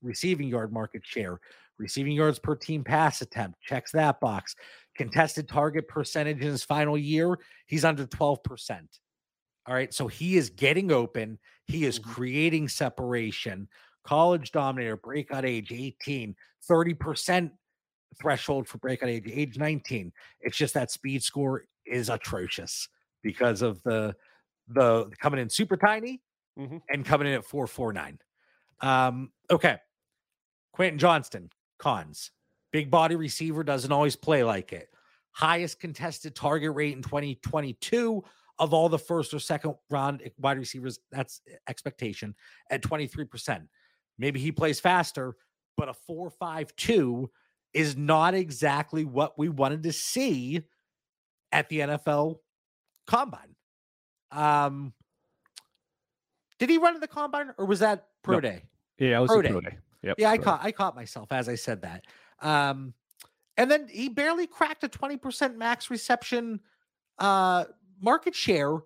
[0.02, 1.40] Receiving yard market share,
[1.78, 4.56] receiving yards per team pass attempt, checks that box.
[4.96, 8.80] Contested target percentage in his final year, he's under 12%.
[9.68, 9.94] All right.
[9.94, 11.38] So he is getting open.
[11.66, 12.12] He is mm-hmm.
[12.12, 13.68] creating separation.
[14.04, 16.36] College dominator, breakout age 18,
[16.70, 17.52] 30%
[18.20, 20.14] threshold for breakout age, age 19.
[20.42, 22.88] It's just that speed score is atrocious
[23.22, 24.16] because of the
[24.70, 26.22] the coming in super tiny
[26.60, 26.78] mm-hmm.
[26.90, 28.20] and coming in at 449.
[28.82, 29.78] Um, okay.
[30.74, 31.50] Quentin Johnston,
[31.80, 32.32] cons.
[32.72, 34.90] Big body receiver doesn't always play like it.
[35.32, 38.24] Highest contested target rate in 2022
[38.60, 42.36] of all the first or second round wide receivers, that's expectation
[42.70, 43.68] at 23%.
[44.18, 45.36] Maybe he plays faster,
[45.76, 47.30] but a 4 5 2
[47.74, 50.64] is not exactly what we wanted to see
[51.52, 52.38] at the NFL
[53.06, 53.56] combine.
[54.32, 54.94] Um,
[56.60, 58.42] did he run in the combine or was that pro no.
[58.42, 58.64] day?
[58.98, 59.50] Yeah, it was pro day.
[59.50, 59.78] pro day.
[60.04, 62.06] Yep, yeah, I caught I caught myself as I said that.
[62.42, 62.94] Um,
[63.58, 66.60] and then he barely cracked a 20% max reception
[67.20, 67.66] uh
[68.02, 68.78] market share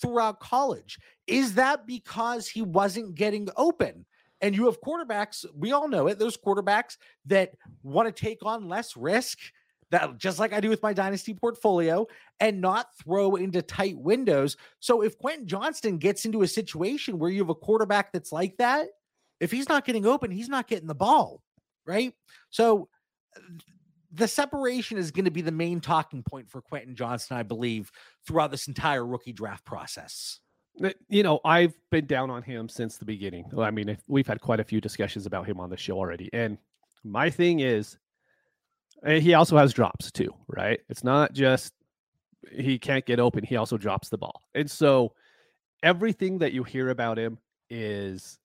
[0.00, 0.98] throughout college.
[1.26, 4.04] Is that because he wasn't getting open?
[4.40, 6.18] And you have quarterbacks, we all know it.
[6.18, 6.96] Those quarterbacks
[7.26, 9.38] that want to take on less risk,
[9.90, 12.06] that just like I do with my dynasty portfolio,
[12.40, 14.56] and not throw into tight windows.
[14.80, 18.56] So if Quentin Johnston gets into a situation where you have a quarterback that's like
[18.56, 18.88] that,
[19.38, 21.40] if he's not getting open, he's not getting the ball,
[21.86, 22.12] right?
[22.50, 22.88] So
[24.12, 27.90] the separation is going to be the main talking point for Quentin Johnston, I believe,
[28.26, 30.40] throughout this entire rookie draft process.
[31.08, 33.44] You know, I've been down on him since the beginning.
[33.58, 36.30] I mean, we've had quite a few discussions about him on the show already.
[36.32, 36.58] And
[37.04, 37.98] my thing is,
[39.06, 40.80] he also has drops too, right?
[40.88, 41.74] It's not just
[42.50, 44.42] he can't get open, he also drops the ball.
[44.54, 45.12] And so
[45.82, 48.38] everything that you hear about him is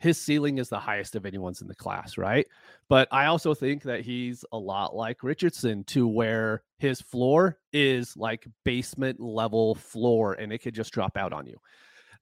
[0.00, 2.46] his ceiling is the highest of anyone's in the class, right?
[2.88, 8.16] But I also think that he's a lot like Richardson to where his floor is
[8.16, 11.58] like basement level floor and it could just drop out on you.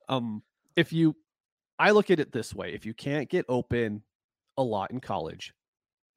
[0.08, 0.42] Um
[0.76, 1.16] if you
[1.78, 4.02] I look at it this way, if you can't get open
[4.56, 5.54] a lot in college,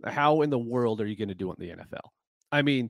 [0.03, 2.09] how in the world are you going to do it in the NFL?
[2.51, 2.89] I mean,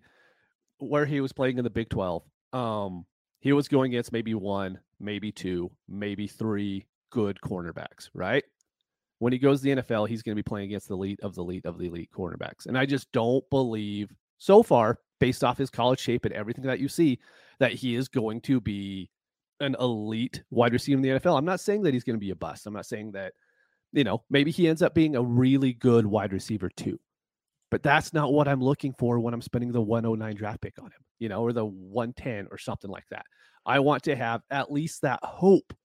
[0.80, 3.06] where he was playing in the Big 12, um,
[3.42, 8.46] he was going against maybe one, maybe two, maybe three good cornerbacks, right?
[9.22, 11.36] When he goes to the NFL, he's going to be playing against the elite of
[11.36, 12.66] the elite of the elite cornerbacks.
[12.66, 16.80] And I just don't believe so far, based off his college shape and everything that
[16.80, 17.20] you see,
[17.60, 19.12] that he is going to be
[19.60, 21.38] an elite wide receiver in the NFL.
[21.38, 22.66] I'm not saying that he's going to be a bust.
[22.66, 23.34] I'm not saying that,
[23.94, 27.00] you know, maybe he ends up being a really good wide receiver too.
[27.70, 30.86] But that's not what I'm looking for when I'm spending the 109 draft pick on
[30.86, 33.28] him, you know, or the 110 or something like that.
[33.68, 35.76] I want to have at least that hope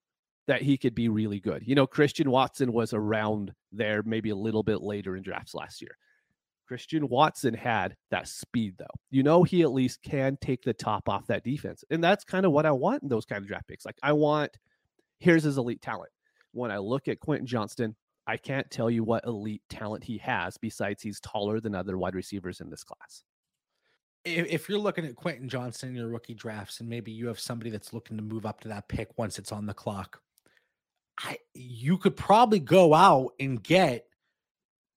[0.47, 1.63] that he could be really good.
[1.67, 5.83] You know, Christian Watson was around there maybe a little bit later in drafts last
[5.83, 5.97] year.
[6.67, 8.87] Christian Watson had that speed, though.
[9.11, 11.85] You know, he at least can take the top off that defense.
[11.91, 13.87] And that's kind of what I want in those kind of draft picks.
[13.87, 14.57] Like, I want,
[15.21, 16.11] here's his elite talent.
[16.53, 17.95] When I look at Quentin Johnston,
[18.27, 22.17] I can't tell you what elite talent he has besides he's taller than other wide
[22.17, 23.23] receivers in this class.
[24.25, 27.71] If you're looking at Quentin Johnston in your rookie drafts, and maybe you have somebody
[27.71, 30.21] that's looking to move up to that pick once it's on the clock,
[31.19, 34.07] I, you could probably go out and get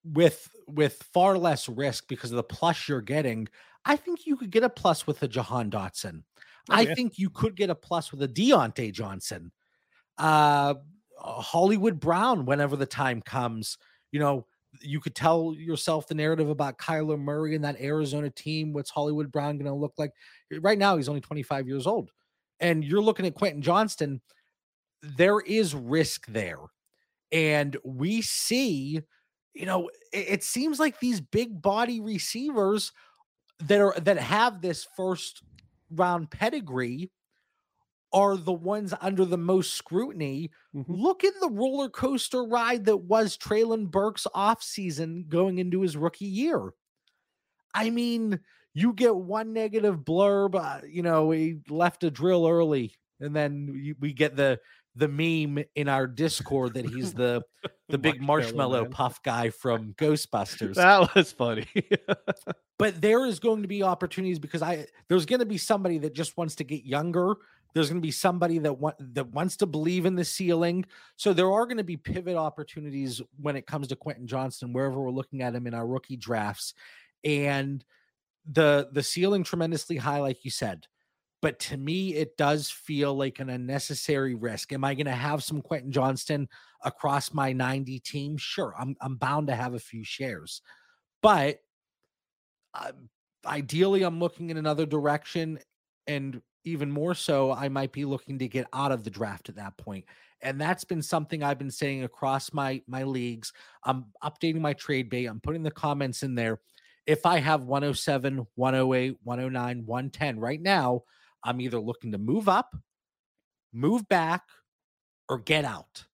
[0.04, 3.48] with with far less risk because of the plus you're getting,
[3.86, 6.24] I think you could get a plus with a Jahan Dotson.
[6.70, 9.52] Oh, I think you could get a plus with a Diontae Johnson.
[10.18, 10.76] Uh,
[11.18, 13.78] Hollywood Brown, whenever the time comes,
[14.12, 14.46] you know,
[14.82, 18.74] you could tell yourself the narrative about Kyler Murray and that Arizona team.
[18.74, 20.12] What's Hollywood Brown going to look like?
[20.62, 22.12] Right now, he's only 25 years old.
[22.60, 24.22] And you're looking at Quentin Johnston.
[25.02, 26.60] There is risk there.
[27.32, 29.02] And we see
[29.54, 32.92] you know, it, it seems like these big body receivers
[33.60, 35.44] that are that have this first
[35.92, 37.12] round pedigree
[38.12, 40.50] are the ones under the most scrutiny.
[40.76, 40.94] Mm-hmm.
[40.94, 46.26] Look at the roller coaster ride that was Treylon Burks offseason going into his rookie
[46.26, 46.72] year.
[47.76, 48.40] I mean,
[48.74, 53.96] you get one negative blurb, uh, you know, he left a drill early, and then
[54.00, 54.60] we get the
[54.96, 57.42] the meme in our Discord that he's the
[57.90, 60.76] the big marshmallow puff guy from Ghostbusters.
[60.76, 61.68] That was funny.
[62.78, 66.14] but there is going to be opportunities because I there's going to be somebody that
[66.14, 67.36] just wants to get younger.
[67.74, 70.86] There's going to be somebody that want that wants to believe in the ceiling.
[71.16, 75.00] So there are going to be pivot opportunities when it comes to Quentin Johnston wherever
[75.00, 76.74] we're looking at him in our rookie drafts
[77.24, 77.84] and
[78.50, 80.88] the the ceiling tremendously high like you said
[81.42, 84.74] but to me, it does feel like an unnecessary risk.
[84.74, 86.50] Am I going to have some Quentin Johnston
[86.84, 88.38] across my 90 team?
[88.38, 90.62] Sure, I'm, I'm bound to have a few shares,
[91.22, 91.60] but
[92.74, 92.92] uh,
[93.46, 95.60] ideally, I'm looking in another direction.
[96.08, 99.56] And even more so, I might be looking to get out of the draft at
[99.56, 100.06] that point.
[100.42, 103.52] And that's been something I've been saying across my my leagues.
[103.84, 105.26] I'm updating my trade bait.
[105.26, 106.60] I'm putting the comments in there.
[107.06, 111.04] If I have 107, 108, 109, 110 right now,
[111.44, 112.76] I'm either looking to move up,
[113.74, 114.44] move back,
[115.28, 116.06] or get out.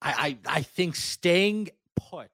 [0.00, 2.30] I I, I think staying put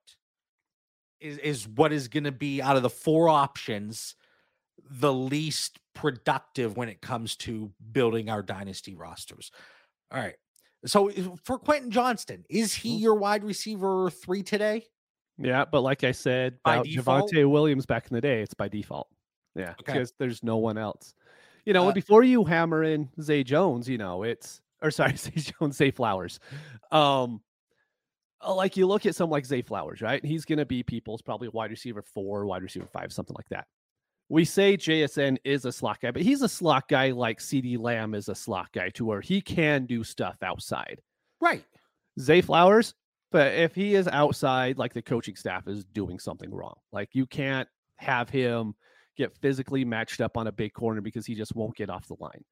[1.21, 4.15] is is what is going to be out of the four options
[4.91, 9.51] the least productive when it comes to building our dynasty rosters.
[10.11, 10.35] All right.
[10.85, 11.11] So
[11.45, 13.03] for Quentin Johnston, is he mm-hmm.
[13.03, 14.85] your wide receiver three today?
[15.39, 19.09] Yeah, but like I said about Javonte Williams back in the day, it's by default.
[19.55, 19.93] Yeah, okay.
[19.93, 21.15] because there's no one else.
[21.65, 25.33] You know, uh, before you hammer in Zay Jones, you know, it's or sorry, Zay
[25.37, 26.41] Jones, Zay Flowers.
[26.91, 27.41] Um,
[28.45, 30.25] uh, like you look at some like Zay Flowers, right?
[30.25, 33.67] He's going to be people's probably wide receiver four, wide receiver five, something like that.
[34.29, 38.15] We say JSN is a slot guy, but he's a slot guy like CeeDee Lamb
[38.15, 41.01] is a slot guy to where he can do stuff outside.
[41.41, 41.65] Right.
[42.19, 42.95] Zay Flowers,
[43.31, 46.75] but if he is outside, like the coaching staff is doing something wrong.
[46.93, 48.75] Like you can't have him
[49.17, 52.17] get physically matched up on a big corner because he just won't get off the
[52.21, 52.45] line.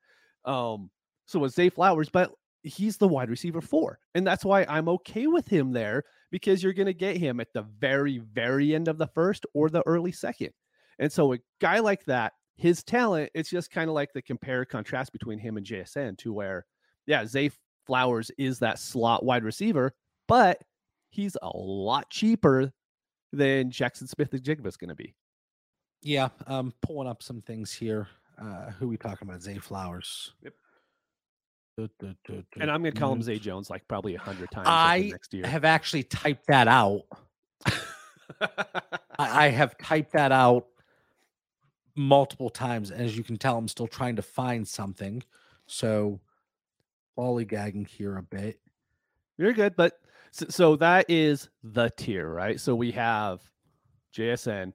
[0.45, 0.91] Um,
[1.27, 3.99] so with Zay Flowers, but he's the wide receiver four.
[4.15, 7.53] And that's why I'm okay with him there because you're going to get him at
[7.55, 10.51] the very, very end of the first or the early second.
[10.99, 14.65] And so a guy like that, his talent, it's just kind of like the compare
[14.65, 16.67] contrast between him and JSN to where,
[17.07, 17.51] yeah, Zay
[17.87, 19.95] Flowers is that slot wide receiver,
[20.29, 20.59] but
[21.09, 22.71] he's a lot cheaper
[23.33, 25.15] than Jackson Smith-Njigba is going to be.
[26.03, 28.09] Yeah, um, pulling up some things here.
[28.41, 29.43] Uh, who we talking about?
[29.43, 30.33] Zay Flowers.
[30.43, 30.55] Yep.
[32.61, 35.47] And I'm gonna call him Zay Jones like probably a hundred times I next year.
[35.47, 37.03] have actually typed that out.
[38.41, 40.67] I, I have typed that out
[41.97, 42.91] multiple times.
[42.91, 45.23] As you can tell, I'm still trying to find something.
[45.67, 46.21] So
[47.19, 48.61] lollygagging here a bit.
[49.39, 50.01] You're good, but
[50.33, 52.61] so, so that is the tier, right?
[52.61, 53.41] So we have
[54.15, 54.73] JSN,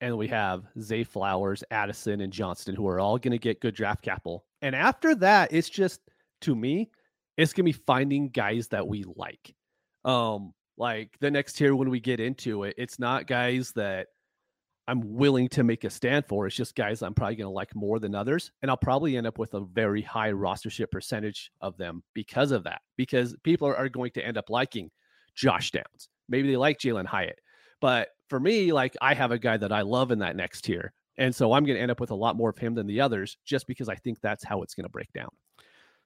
[0.00, 3.74] and we have Zay Flowers, Addison, and Johnston, who are all going to get good
[3.74, 4.44] draft capital.
[4.62, 6.00] And after that, it's just
[6.42, 6.90] to me,
[7.36, 9.54] it's going to be finding guys that we like.
[10.04, 14.08] Um, like the next tier when we get into it, it's not guys that
[14.86, 16.46] I'm willing to make a stand for.
[16.46, 18.50] It's just guys I'm probably going to like more than others.
[18.60, 22.64] And I'll probably end up with a very high rostership percentage of them because of
[22.64, 24.90] that, because people are, are going to end up liking
[25.34, 26.08] Josh Downs.
[26.28, 27.38] Maybe they like Jalin Hyatt.
[27.80, 30.92] But for me, like I have a guy that I love in that next tier.
[31.16, 33.00] And so I'm going to end up with a lot more of him than the
[33.00, 35.28] others just because I think that's how it's going to break down.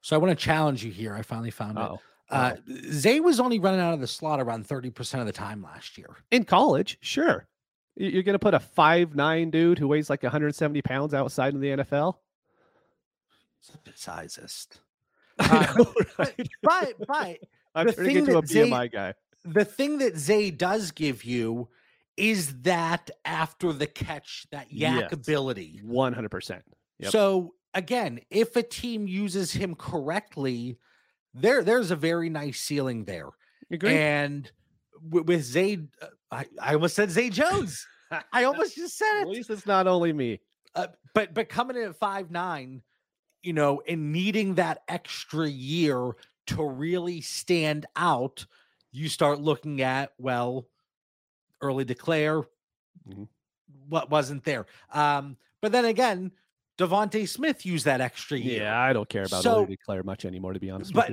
[0.03, 1.15] So I want to challenge you here.
[1.15, 1.95] I finally found Uh-oh.
[1.95, 2.01] it.
[2.31, 2.57] Uh,
[2.91, 6.11] Zay was only running out of the slot around 30% of the time last year.
[6.31, 7.49] In college, sure.
[7.97, 11.61] You're going to put a five nine dude who weighs like 170 pounds outside in
[11.61, 12.15] the NFL?
[13.97, 14.81] Sizest.
[15.41, 15.85] Uh,
[16.19, 16.49] right?
[16.65, 17.39] but, but,
[17.73, 19.15] I'm the turning into a BMI Zay, guy.
[19.53, 21.69] The thing that Zay does give you
[22.17, 25.81] is that after the catch, that YAC yes, ability.
[25.85, 26.63] 100%.
[26.99, 27.13] Yep.
[27.13, 30.79] So again, if a team uses him correctly,
[31.35, 33.29] there there's a very nice ceiling there.
[33.71, 33.97] Agreed.
[33.97, 34.51] And
[35.01, 37.87] with, with Zay, uh, I, I almost said Zay Jones.
[38.33, 39.23] I almost just said it.
[39.23, 40.41] At least it's not only me.
[40.75, 42.83] Uh, but but coming in at five nine,
[43.43, 46.13] you know, and needing that extra year
[46.49, 48.47] to really stand out,
[48.93, 50.67] you start looking at well,
[51.61, 52.43] early declare,
[53.09, 53.25] mm-hmm.
[53.89, 54.67] what wasn't there.
[54.93, 56.33] Um, but then again,
[56.79, 58.63] DeVonta Smith used that extra year.
[58.63, 60.93] Yeah, I don't care about so, early declare much anymore, to be honest.
[60.93, 61.11] But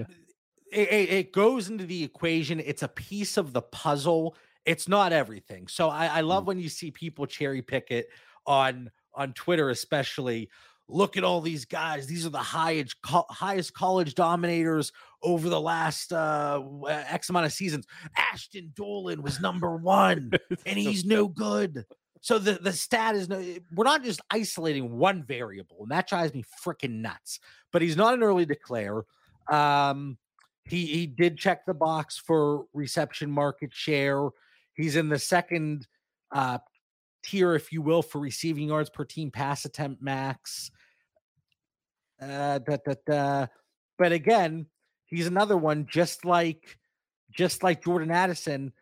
[0.71, 2.59] it, it, goes into the equation.
[2.59, 4.35] It's a piece of the puzzle.
[4.65, 5.67] It's not everything.
[5.67, 6.47] So I, I love mm.
[6.47, 8.09] when you see people cherry pick it
[8.45, 10.49] on on Twitter, especially.
[10.87, 12.05] Look at all these guys.
[12.05, 14.91] These are the highest highest college dominators
[15.25, 17.85] over the last uh, X amount of seasons.
[18.15, 20.31] Ashton Dulin was number one,
[20.65, 21.85] and he's no good.
[22.21, 23.43] So the the stat is no.
[23.73, 27.39] We're not just isolating one variable, and that drives me freaking nuts.
[27.73, 29.03] But he's not an early declare.
[29.49, 30.17] Um,
[30.63, 34.29] he he did check the box for reception market share.
[34.73, 35.87] He's in the second
[36.33, 36.59] uh,
[37.23, 40.71] tier, if you will, for receiving yards per team pass attempt max.
[42.21, 43.47] Uh, da, da, da.
[43.97, 44.67] But again,
[45.05, 46.77] he's another one just like
[47.31, 48.73] just like Jordan Addison.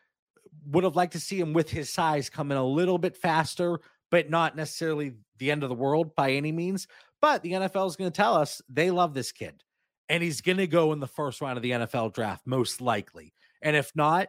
[0.67, 3.79] Would have liked to see him with his size coming a little bit faster,
[4.11, 6.87] but not necessarily the end of the world by any means.
[7.21, 9.63] But the NFL is going to tell us they love this kid
[10.09, 13.33] and he's going to go in the first round of the NFL draft, most likely.
[13.61, 14.27] And if not,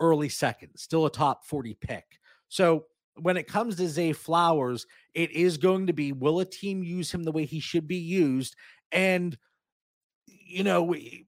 [0.00, 2.04] early second, still a top 40 pick.
[2.48, 6.82] So when it comes to Zay Flowers, it is going to be will a team
[6.82, 8.56] use him the way he should be used?
[8.92, 9.38] And,
[10.54, 11.24] you know, I,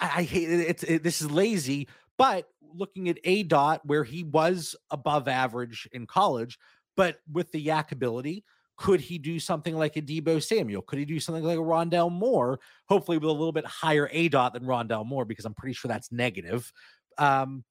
[0.00, 0.60] I hate it.
[0.60, 5.88] It's it, this is lazy, but looking at A dot where he was above average
[5.92, 6.58] in college,
[6.96, 8.44] but with the YAC ability,
[8.76, 10.82] could he do something like a Deebo Samuel?
[10.82, 12.60] Could he do something like a Rondale Moore?
[12.88, 15.88] Hopefully, with a little bit higher A dot than Rondale Moore, because I'm pretty sure
[15.88, 16.72] that's negative.
[17.18, 17.64] Um,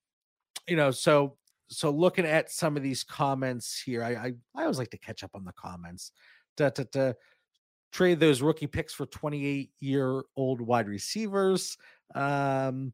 [0.68, 1.38] you know, so
[1.70, 5.24] so looking at some of these comments here, I I, I always like to catch
[5.24, 6.12] up on the comments.
[6.58, 7.14] Da, da, da,
[7.92, 11.78] trade those rookie picks for 28 year old wide receivers.
[12.16, 12.94] Um,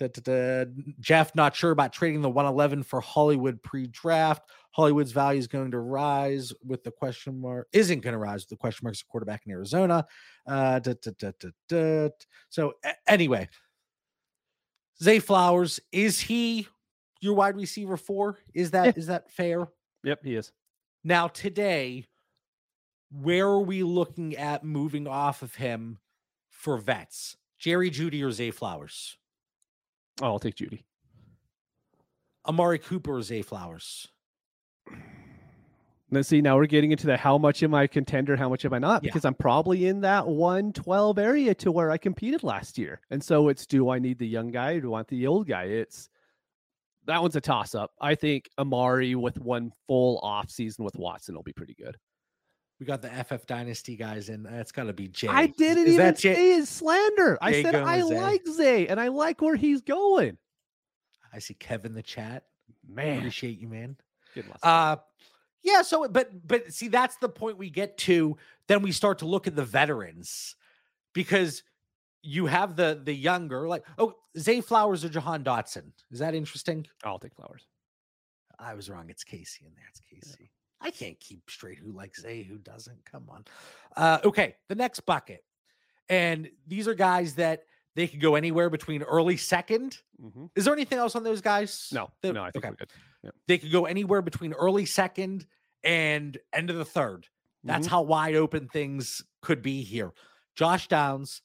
[0.00, 0.70] Da, da, da.
[0.98, 4.48] Jeff, not sure about trading the 111 for Hollywood pre draft.
[4.70, 8.48] Hollywood's value is going to rise with the question mark, isn't going to rise with
[8.48, 10.06] the question marks of quarterback in Arizona.
[10.46, 10.80] Uh,
[12.48, 13.46] so, a- anyway,
[15.02, 16.66] Zay Flowers, is he
[17.20, 18.38] your wide receiver four?
[18.54, 18.92] Is that yeah.
[18.96, 19.68] is that fair?
[20.04, 20.50] Yep, he is.
[21.04, 22.06] Now, today,
[23.10, 25.98] where are we looking at moving off of him
[26.48, 27.36] for vets?
[27.58, 29.16] Jerry Jeudy or Zay Flowers?
[30.22, 30.84] Oh, I'll take Jeudy.
[32.46, 34.08] Amari Cooper or Zay Flowers?
[36.12, 36.40] Let's see.
[36.40, 38.78] Now we're getting into the how much am I a contender, how much am I
[38.78, 39.02] not?
[39.02, 39.24] Because.
[39.24, 43.00] I'm probably in that 112 area to where I competed last year.
[43.10, 45.46] And so it's do I need the young guy or do I want the old
[45.46, 45.64] guy?
[45.64, 46.08] It's
[47.06, 47.92] that one's a toss up.
[48.00, 51.96] I think Amari with one full off season with Watson will be pretty good.
[52.80, 54.42] We got the FF Dynasty guys in.
[54.42, 55.28] That's got to be Jay.
[55.28, 56.52] I didn't Is even say Jay?
[56.54, 57.38] his slander.
[57.42, 58.20] Jay I said I Zay.
[58.20, 60.38] like Zay and I like where he's going.
[61.32, 62.44] I see Kevin the chat.
[62.88, 63.96] Man, appreciate you, man.
[64.34, 64.58] Good luck.
[64.62, 64.96] Uh,
[65.62, 65.82] yeah.
[65.82, 68.38] So, but but see, that's the point we get to.
[68.66, 70.56] Then we start to look at the veterans
[71.12, 71.62] because
[72.22, 75.92] you have the the younger, like oh, Zay Flowers or Jahan Dotson.
[76.10, 76.86] Is that interesting?
[77.04, 77.66] I'll take Flowers.
[78.58, 79.10] I was wrong.
[79.10, 80.50] It's Casey and that's It's Casey.
[80.80, 83.04] I can't keep straight who likes A, who doesn't.
[83.04, 83.44] Come on.
[83.96, 85.44] Uh, okay, the next bucket.
[86.08, 87.64] And these are guys that
[87.96, 90.46] they could go anywhere between early 2nd Mm-hmm.
[90.54, 91.88] Is there anything else on those guys?
[91.92, 92.70] No, that- no, I think okay.
[92.70, 92.90] we're good.
[93.22, 93.30] Yeah.
[93.48, 95.46] They could go anywhere between early second
[95.82, 97.26] and end of the third.
[97.64, 97.90] That's Mhm.
[97.90, 100.12] how wide open things could be here.
[100.56, 101.40] Josh Downs,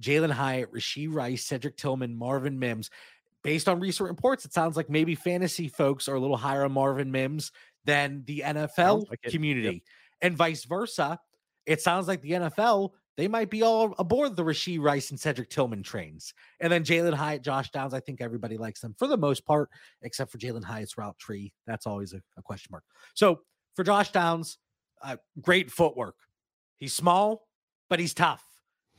[0.00, 2.88] Jalin Hyatt, Rasheed Rice, Cedric Tillman, Marvin Mims.
[3.42, 6.72] Based on recent reports, it sounds like maybe fantasy folks are a little higher on
[6.72, 7.52] Marvin Mims
[7.84, 9.26] than the NFL like it.
[9.26, 9.32] Yep.
[9.32, 9.84] community,
[10.22, 11.18] and vice versa.
[11.66, 15.48] It sounds like the NFL they might be all aboard the Rasheed Rice and Cedric
[15.48, 17.94] Tillman trains, and then Jalin Hyatt, Josh Downs.
[17.94, 19.70] I think everybody likes them for the most part,
[20.02, 21.52] except for Jalin Hyatt's route tree.
[21.66, 22.84] That's always a, a question mark.
[23.14, 23.40] So
[23.76, 24.58] for Josh Downs,
[25.02, 26.16] uh, great footwork.
[26.76, 27.46] He's small,
[27.88, 28.44] but he's tough.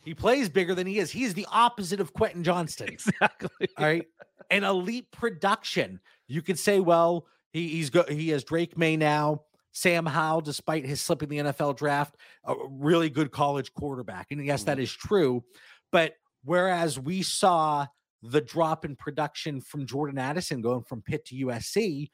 [0.04, 1.12] He plays bigger than he is.
[1.12, 2.88] He's the opposite of Quentin Johnston.
[2.88, 3.68] Exactly.
[3.78, 4.06] All right.
[4.50, 6.00] An elite production.
[6.28, 7.26] You could say, well,
[7.56, 9.44] he, he's go he has Drake Maye now.
[9.72, 14.28] Sam Howell, despite his slipping the NFL draft, a really good college quarterback.
[14.32, 15.44] And yes, that is true.
[15.92, 17.86] But whereas we saw
[18.22, 22.10] the drop in production from Jordan Addison going from Pitt to USC,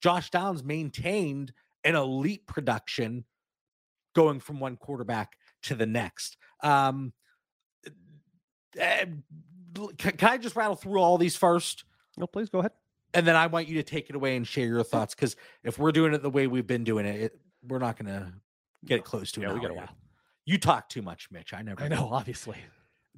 [0.00, 3.24] Josh Downs maintained an elite production
[4.14, 5.32] going from one quarterback
[5.64, 6.36] to the next.
[6.62, 7.12] Um,
[8.78, 9.06] eh,
[9.98, 11.84] can, can I just rattle through all these first?
[12.16, 12.72] No, please go ahead.
[13.14, 15.78] And then I want you to take it away and share your thoughts because if
[15.78, 18.32] we're doing it the way we've been doing it, it we're not going to
[18.84, 19.44] get it close to it.
[19.44, 19.88] Yeah, we got a while.
[20.46, 21.52] You talk too much, Mitch.
[21.52, 21.82] I never.
[21.82, 22.56] I know, obviously.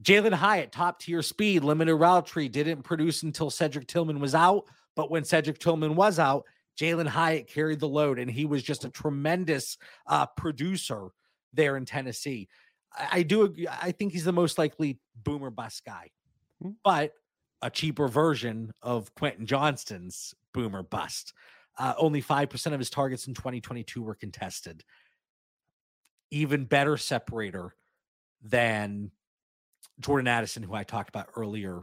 [0.02, 4.64] Jalin Hyatt, top tier speed, limited route tree, didn't produce until Cedric Tillman was out.
[4.96, 6.44] But when Cedric Tillman was out,
[6.78, 9.76] Jalin Hyatt carried the load, and he was just a tremendous
[10.06, 11.08] uh, producer
[11.52, 12.48] there in Tennessee.
[12.94, 13.54] I, I do.
[13.70, 16.10] I think he's the most likely boomer bust guy,
[16.60, 16.70] Hmm.
[16.82, 17.12] but
[17.62, 21.32] a cheaper version of Quentin Johnston's boomer bust.
[21.78, 24.84] Uh, only five percent of his targets in 2022 were contested.
[26.30, 27.74] Even better separator
[28.42, 29.10] than
[30.00, 31.82] Jordan Addison, who I talked about earlier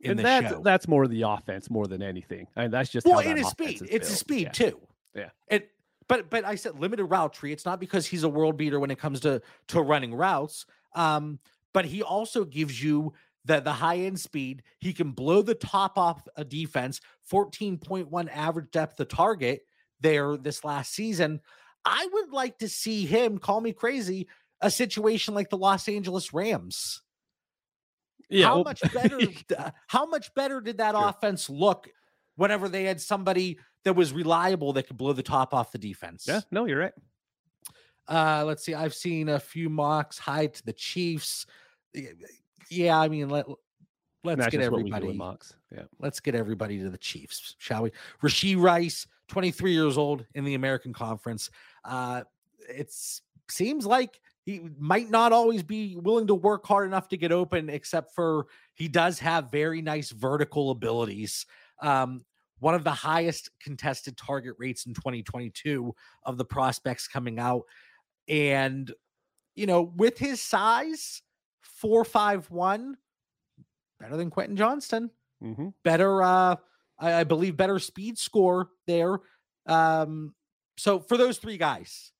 [0.00, 0.60] in and the that's show.
[0.62, 2.46] that's more the offense more than anything.
[2.56, 3.82] And that's just well, that it is speed.
[3.90, 4.52] It's a speed Yeah.
[4.52, 4.80] too.
[5.14, 5.30] Yeah.
[5.48, 5.62] And
[6.08, 7.52] but but I said limited route tree.
[7.52, 10.66] It's not because he's a world beater when it comes to to running routes.
[10.94, 11.38] Um,
[11.72, 13.12] but he also gives you
[13.44, 14.62] the the high end speed.
[14.78, 17.00] He can blow the top off a defense.
[17.24, 19.62] Fourteen point one average depth of target
[20.00, 21.40] there this last season.
[21.84, 23.38] I would like to see him.
[23.38, 24.28] Call me crazy.
[24.60, 27.00] A situation like the Los Angeles Rams.
[28.28, 28.46] Yeah.
[28.46, 29.18] how well- much better
[29.88, 31.08] how much better did that Sure.
[31.08, 31.88] offense look
[32.36, 36.26] whenever they had somebody that was reliable that could blow the top off the defense
[36.28, 36.40] yeah.
[36.52, 36.92] No, you're right.
[38.08, 41.44] uh let's see i've seen a few mocks high to the chiefs
[42.70, 43.46] yeah i mean let
[44.24, 45.18] let's get just what we do everybody.
[45.74, 45.82] Yeah.
[45.98, 47.92] let's get everybody to the chiefs shall we
[48.22, 51.50] rasheed rice 23 years old in the american conference
[51.84, 52.22] uh
[52.68, 57.32] it's seems like he might not always be willing to work hard enough to get
[57.32, 61.46] open except for he does have very nice vertical abilities
[61.82, 62.24] um
[62.60, 65.94] one of the highest contested target rates in 2022
[66.24, 67.62] of the prospects coming out
[68.28, 68.92] and
[69.56, 71.22] you know with his size
[71.80, 72.96] 451
[73.98, 75.10] better than quentin johnston
[75.42, 75.68] Mm-hmm.
[75.84, 76.56] better uh
[76.98, 79.20] I, I believe better speed score there
[79.66, 80.34] um
[80.76, 82.12] so for those three guys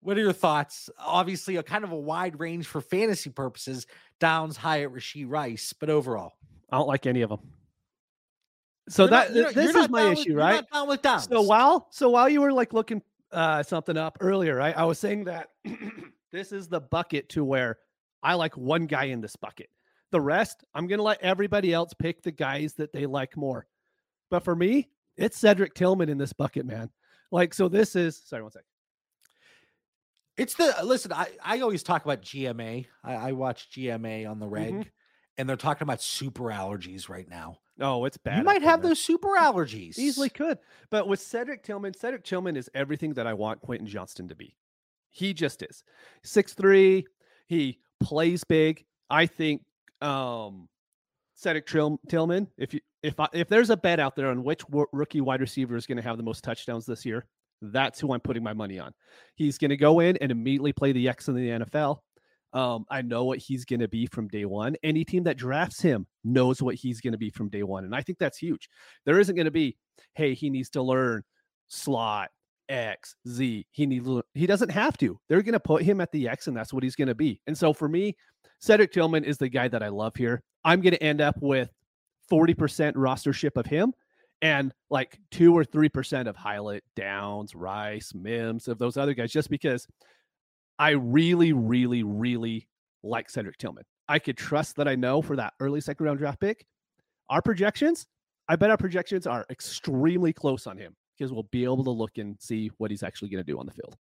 [0.00, 3.86] what are your thoughts obviously a kind of a wide range for fantasy purposes
[4.20, 6.32] downs hyatt rasheed rice but overall
[6.72, 7.40] I don't like any of them.
[8.88, 10.54] So You're that not- this is my with- issue, right?
[10.54, 14.16] not down with downs So while so while you were like looking uh something up
[14.20, 14.76] earlier, right?
[14.76, 15.50] I was saying that
[16.32, 17.78] this is the bucket to where
[18.22, 19.68] I like one guy in this bucket.
[20.12, 23.66] The rest, I'm gonna let everybody else pick the guys that they like more.
[24.30, 26.90] But for me, it's Cedric Tillman in this bucket, man.
[27.32, 28.62] Like, so this is sorry, one sec.
[30.36, 34.46] it's the listen i i always talk about gma i, I watch gma on the
[34.46, 34.90] reg Mhm.
[35.38, 38.38] and they're talking about super allergies right now Oh, it's bad.
[38.38, 38.88] you might have man.
[38.90, 40.58] those super allergies Easily could.
[40.88, 44.56] But with Cedric Tillman, Cedric Tillman is everything that I want Quentin Johnston to be.
[45.10, 45.84] He just is.
[46.24, 47.04] Six three.
[47.46, 48.84] He plays big.
[49.08, 49.62] I think
[50.00, 50.68] um
[51.34, 55.20] Cedric Tillman, if you if I, if there's a bet out there on which rookie
[55.20, 57.26] wide receiver is going to have the most touchdowns this year,
[57.62, 58.92] that's who I'm putting my money on.
[59.36, 61.98] He's going to go in and immediately play the X in the NFL.
[62.52, 64.76] Um, I know what he's going to be from day one.
[64.82, 67.94] Any team that drafts him knows what he's going to be from day one, and
[67.94, 68.68] I think that's huge.
[69.04, 69.76] There isn't going to be,
[70.14, 71.22] hey, he needs to learn
[71.68, 72.30] slot
[72.68, 73.66] X Z.
[73.70, 75.18] He needs he doesn't have to.
[75.28, 77.40] They're to put him at the X, and that's what he's to be.
[77.46, 78.16] And so for me,
[78.60, 80.42] Cedric Tillman is the guy that I love here.
[80.64, 81.70] I'm to end up with
[82.30, 83.92] 40% rostership of him
[84.42, 89.32] and like two or three percent of Hyatt, Downs, Rice, Mims, of those other guys,
[89.32, 89.86] just because
[90.78, 92.68] I really, really, really
[93.02, 93.84] like Cedric Tillman.
[94.08, 96.66] I could trust that I know for that early second round draft pick.
[97.28, 98.06] Our projections,
[98.48, 102.18] I bet our projections are extremely close on him because we'll be able to look
[102.18, 103.96] and see what he's actually going to do on the field.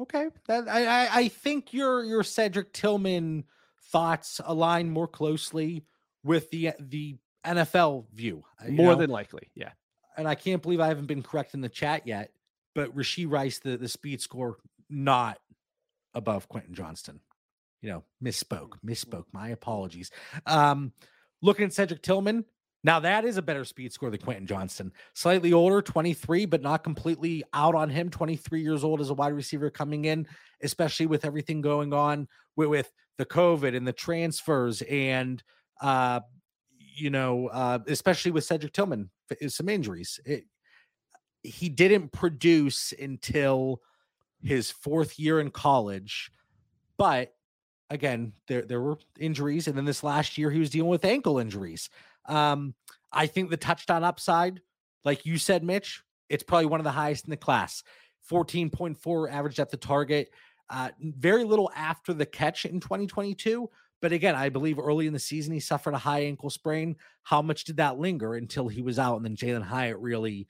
[0.00, 3.44] Okay, that I, I I think your your Cedric Tillman
[3.90, 5.84] thoughts align more closely
[6.24, 8.42] with the the NFL view.
[8.60, 8.94] uh, More know?
[8.96, 9.70] than likely, yeah.
[10.16, 12.30] And I can't believe I haven't been correct in the chat yet.
[12.74, 14.56] But Rashee Rice, the the speed score,
[14.90, 15.38] not
[16.12, 17.20] above Quentin Johnston.
[17.80, 19.26] You know, misspoke, misspoke.
[19.32, 20.10] My apologies.
[20.46, 20.92] Um,
[21.42, 22.46] looking at Cedric Tillman,
[22.84, 24.92] now that is a better speed score than Quentin Johnston.
[25.14, 28.10] Slightly older, 23, but not completely out on him.
[28.10, 30.26] 23 years old as a wide receiver coming in,
[30.62, 35.42] especially with everything going on with, with the COVID and the transfers and
[35.80, 36.20] uh,
[36.96, 39.10] you know, uh, especially with Cedric Tillman,
[39.48, 40.20] some injuries.
[40.24, 40.44] It,
[41.42, 43.82] he didn't produce until
[44.42, 46.30] his fourth year in college,
[46.96, 47.34] but
[47.90, 51.38] again, there there were injuries, and then this last year he was dealing with ankle
[51.38, 51.90] injuries.
[52.26, 52.74] Um,
[53.12, 54.60] I think the touchdown upside,
[55.04, 57.82] like you said, Mitch, it's probably one of the highest in the class.
[58.30, 60.30] 14.4 average at the target.
[60.70, 63.68] Uh, very little after the catch in 2022,
[64.00, 66.96] but again, I believe early in the season he suffered a high ankle sprain.
[67.22, 69.16] How much did that linger until he was out?
[69.16, 70.48] And then Jalin Hyatt really,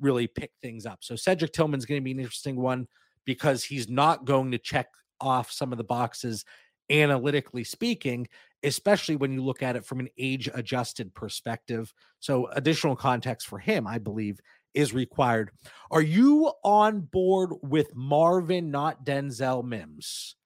[0.00, 0.98] really picked things up.
[1.02, 2.86] So Cedric Tillman's going to be an interesting one
[3.24, 4.88] because he's not going to check
[5.20, 6.44] off some of the boxes
[6.90, 8.28] analytically speaking,
[8.64, 11.92] especially when you look at it from an age adjusted perspective.
[12.20, 14.40] So, additional context for him, I believe,
[14.74, 15.50] is required.
[15.90, 20.36] Are you on board with Marvin, not Denzel Mims?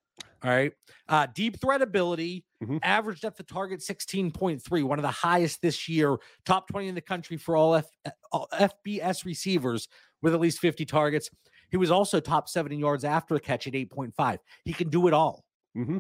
[0.45, 0.73] All right.
[1.09, 2.79] Uh, deep threat ability, mm-hmm.
[2.83, 7.01] average depth of target 16.3, one of the highest this year, top 20 in the
[7.01, 9.89] country for all, F- uh, all FBS receivers
[10.23, 11.29] with at least 50 targets.
[11.71, 14.39] He was also top seven yards after the catch at 8.5.
[14.65, 15.45] He can do it all.
[15.77, 15.99] Mm-hmm.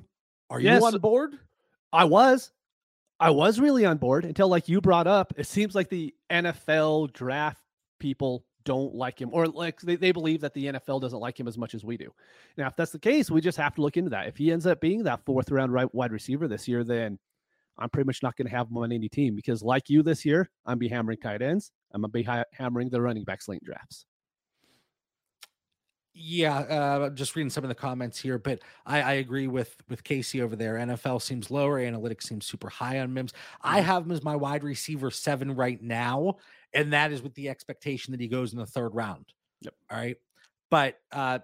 [0.50, 1.38] Are you yes, on board?
[1.92, 2.52] I was.
[3.20, 7.12] I was really on board until, like you brought up, it seems like the NFL
[7.12, 7.60] draft
[7.98, 11.48] people don't like him or like they, they believe that the NFL doesn't like him
[11.48, 12.12] as much as we do.
[12.56, 14.28] Now, if that's the case, we just have to look into that.
[14.28, 17.18] If he ends up being that fourth round right wide receiver this year, then
[17.78, 20.24] I'm pretty much not going to have him on any team because, like you this
[20.24, 21.72] year, I'm be hammering tight ends.
[21.92, 24.04] I'm gonna be ha- hammering the running backs late drafts.
[26.20, 30.02] Yeah, uh, just reading some of the comments here, but I, I, agree with with
[30.02, 30.74] Casey over there.
[30.74, 33.32] NFL seems lower, analytics seems super high on Mims.
[33.62, 33.86] I mm-hmm.
[33.86, 36.38] have him as my wide receiver seven right now,
[36.72, 39.26] and that is with the expectation that he goes in the third round.
[39.60, 39.74] Yep.
[39.92, 40.16] All right.
[40.72, 41.38] But uh,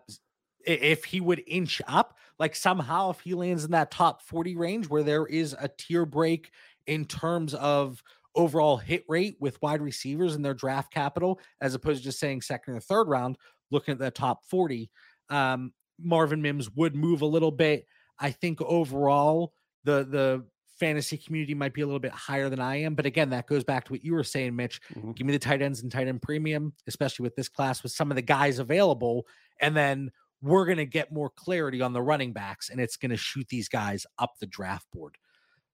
[0.67, 4.89] if he would inch up, like somehow if he lands in that top 40 range
[4.89, 6.51] where there is a tier break
[6.89, 8.03] in terms of
[8.35, 12.43] overall hit rate with wide receivers and their draft capital, as opposed to just saying
[12.43, 13.39] second or third round,
[13.71, 14.91] looking at the top 40,
[15.31, 17.87] um, Marvin Mims would move a little bit.
[18.19, 19.53] I think overall
[19.85, 20.45] the the
[20.79, 22.95] fantasy community might be a little bit higher than I am.
[22.95, 24.81] But again, that goes back to what you were saying, Mitch.
[24.95, 25.13] Mm-hmm.
[25.13, 28.11] Give me the tight ends and tight end premium, especially with this class with some
[28.11, 29.27] of the guys available.
[29.61, 30.11] And then
[30.43, 33.47] we're going to get more clarity on the running backs and it's going to shoot
[33.49, 35.17] these guys up the draft board.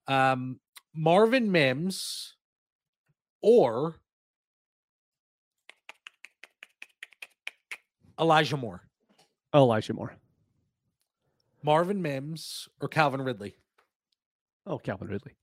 [0.07, 0.61] Um,
[0.95, 2.37] Marvin Mims
[3.43, 4.01] or
[8.21, 8.83] Elijah Moore.
[9.55, 10.15] Elijah Moore.
[11.63, 13.55] Marvin Mims or Calvin Ridley.
[14.67, 15.37] Oh, Calvin Ridley.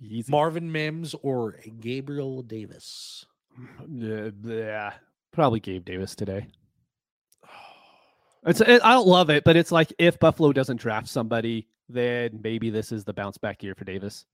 [0.00, 0.30] Easy.
[0.30, 3.24] Marvin Mims or Gabriel Davis.
[3.88, 4.92] Yeah,
[5.32, 6.48] probably Gabe Davis today.
[8.44, 12.38] It's it, I don't love it, but it's like if Buffalo doesn't draft somebody, then
[12.44, 14.24] maybe this is the bounce back year for Davis.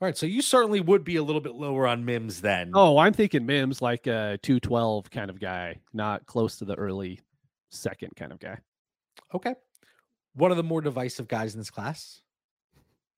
[0.00, 2.72] All right, so you certainly would be a little bit lower on Mims then.
[2.74, 7.20] Oh, I'm thinking Mims like a 212 kind of guy, not close to the early
[7.70, 8.58] second kind of guy.
[9.32, 9.54] Okay.
[10.34, 12.22] One of the more divisive guys in this class,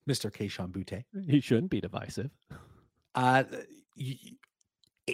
[0.07, 0.31] Mr.
[0.31, 1.03] Kayshon Boutte.
[1.27, 2.29] He shouldn't be divisive.
[3.15, 3.43] Uh,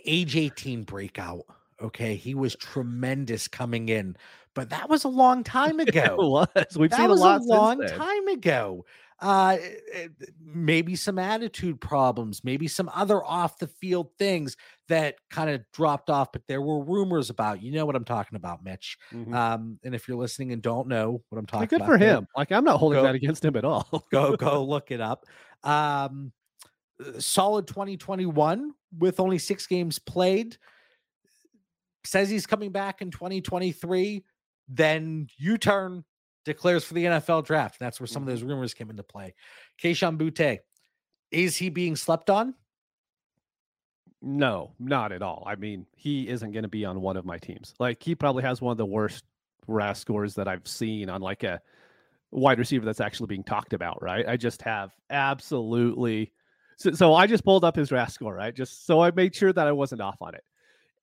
[0.05, 1.43] age 18 breakout.
[1.82, 4.16] Okay, he was tremendous coming in,
[4.53, 6.45] but that was a long time ago.
[6.45, 6.78] it was.
[6.78, 8.86] We've that seen a lot a long time ago
[9.24, 10.07] uh, eh, eh,
[10.43, 14.57] maybe some attitude problems, maybe some other off the field things
[14.89, 17.63] that kind of dropped off, but there were rumors about.
[17.63, 18.97] You know what I'm talking about, Mitch.
[19.13, 19.34] Mm-hmm.
[19.34, 22.05] Um, and if you're listening and don't know what I'm talking good about, good for
[22.05, 22.28] him.
[22.36, 24.05] Like I'm not holding go, that against him at all.
[24.11, 25.26] go go look it up.
[25.63, 26.34] Um,
[26.99, 30.57] uh, solid 2021 with only six games played.
[32.03, 34.26] Says he's coming back in 2023.
[34.67, 36.03] Then U turn
[36.45, 37.79] declares for the NFL draft.
[37.79, 38.35] That's where some of mm-hmm.
[38.35, 39.33] those rumors came into play.
[39.81, 40.59] Kayshon Boutte,
[41.31, 42.53] is he being slept on?
[44.21, 45.43] No, not at all.
[45.45, 47.73] I mean, he isn't going to be on one of my teams.
[47.79, 49.25] Like he probably has one of the worst
[49.67, 51.59] RAS scores that I've seen on like a
[52.31, 54.27] wide receiver that's actually being talked about, right?
[54.27, 56.31] I just have absolutely
[56.77, 58.55] So, so I just pulled up his RAS score, right?
[58.55, 60.43] Just so I made sure that I wasn't off on it.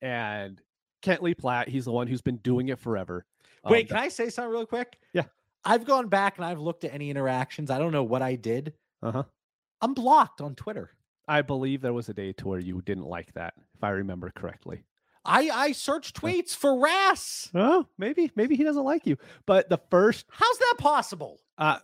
[0.03, 0.61] And
[1.03, 3.25] Kent Lee Platte, he's the one who's been doing it forever.
[3.65, 4.99] Wait, Um, can I say something real quick?
[5.13, 5.25] Yeah.
[5.65, 7.71] I've gone back and I've looked at any interactions.
[7.71, 8.75] I don't know what I did.
[9.03, 9.25] uh-huh.
[9.83, 10.91] I'm blocked on Twitter.
[11.29, 14.31] I believe there was a day to where you didn't like that, if I remember
[14.35, 14.83] correctly.
[15.25, 17.51] I I search tweets for Ras.
[17.55, 19.17] Oh, maybe, maybe he doesn't like you.
[19.47, 21.41] But the first How's that possible?
[21.59, 21.79] Uh,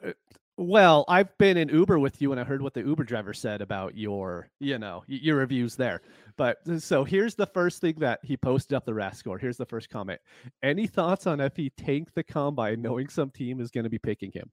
[0.59, 3.61] well, I've been in Uber with you, and I heard what the Uber driver said
[3.61, 6.01] about your, you know, your reviews there.
[6.37, 9.39] But uh, so here's the first thing that he posted up the RAS score.
[9.39, 10.21] Here's the first comment.
[10.63, 13.99] Any thoughts on if he tanked the combine, knowing some team is going to be
[13.99, 14.51] picking him?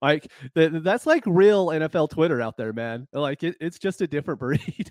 [0.00, 3.08] Like th- that's like real NFL Twitter out there, man.
[3.12, 4.90] Like it, it's just a different breed.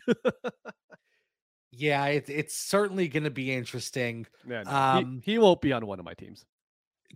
[1.71, 4.25] Yeah, it's it's certainly going to be interesting.
[4.47, 6.45] Yeah, no, Um, he, he won't be on one of my teams.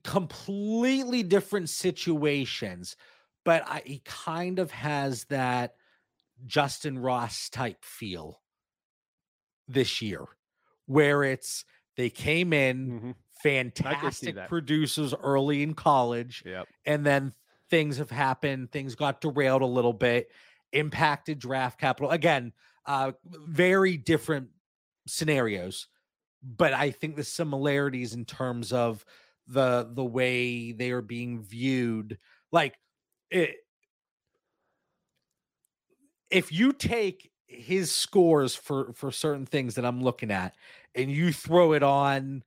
[0.03, 2.95] completely different situations,
[3.43, 5.75] but I, he kind of has that
[6.47, 8.39] Justyn Ross type feel
[9.73, 10.25] this year,
[10.85, 11.65] where it's
[11.97, 13.15] they came in Mhm.
[13.43, 16.69] fantastic producers early in college, Yep.
[16.85, 17.33] and then
[17.69, 20.31] things have happened, things got derailed a little bit,
[20.73, 22.11] impacted draft capital.
[22.11, 22.53] Again,
[22.85, 24.49] uh, very different
[25.07, 25.87] scenarios,
[26.43, 29.05] but I think the similarities in terms of
[29.47, 32.19] the the way they are being viewed,
[32.51, 32.77] like
[33.31, 33.57] it.
[36.29, 40.55] If you take his scores for for certain things that I'm looking at,
[40.95, 42.43] and you throw it on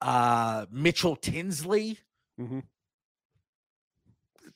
[0.00, 1.98] uh Mitchell Tinsley,
[2.40, 2.62] Mhm.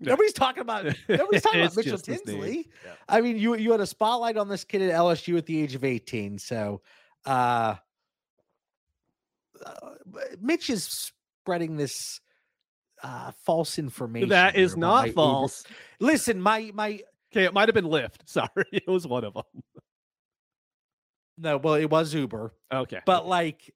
[0.00, 0.10] Yeah.
[0.10, 2.40] nobody's talking about nobody's talking about Mitchell just his name.
[2.40, 2.70] Tinsley.
[2.84, 2.92] Yeah.
[3.08, 5.74] I mean, you you had a spotlight on this kid at LSU at the age
[5.74, 6.38] of 18.
[6.38, 6.80] So
[7.26, 7.76] uh,
[9.64, 9.90] uh
[10.40, 11.12] Mitch is
[11.42, 12.20] spreading this
[13.02, 14.30] uh false information.
[14.30, 15.64] That is not false.
[16.00, 17.00] Listen, my my
[17.32, 18.18] Okay, it might have been Lyft.
[18.26, 19.42] Sorry, it was one of them.
[21.36, 23.74] No, well, it was Uber, Okay, but like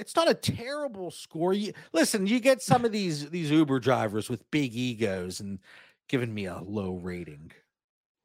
[0.00, 1.52] it's not a terrible score.
[1.52, 5.58] You, listen, you get some of these these Uber drivers with big egos and
[6.08, 7.52] giving me a low rating.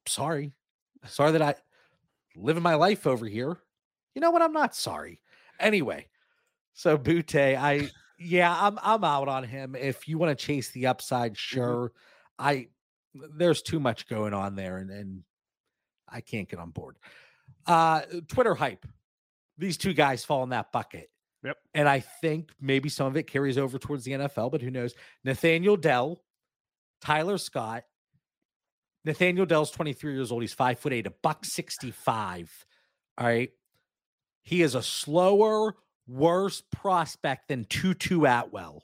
[0.07, 0.53] Sorry.
[1.05, 1.55] Sorry that I
[2.35, 3.57] living my life over here.
[4.15, 4.41] You know what?
[4.41, 5.21] I'm not sorry.
[5.59, 6.07] Anyway,
[6.73, 9.75] so Boutte, I yeah, I'm I'm out on him.
[9.75, 11.57] If you want to chase the upside, mm-hmm.
[11.57, 11.91] sure.
[12.39, 12.67] I
[13.13, 15.23] there's too much going on there and, and
[16.07, 16.97] I can't get on board.
[17.65, 18.85] Uh Twitter hype.
[19.57, 21.09] These two guys fall in that bucket.
[21.43, 21.57] Yep.
[21.75, 24.95] And I think maybe some of it carries over towards the NFL, but who knows?
[25.23, 26.21] Nathaniel Dell,
[27.01, 27.83] Tyler Scott.
[29.05, 30.41] Nathaniel Dell's 23 years old.
[30.41, 32.65] He's five foot eight, a buck 65.
[33.19, 33.51] All right.
[34.41, 35.75] He is a slower,
[36.07, 38.83] worse prospect than Tutu Atwell.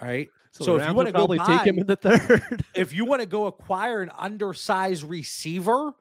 [0.00, 0.28] All right.
[0.52, 2.64] so, so if you wanna go probably take him buy- in the third.
[2.74, 5.92] if you want to go acquire an undersized receiver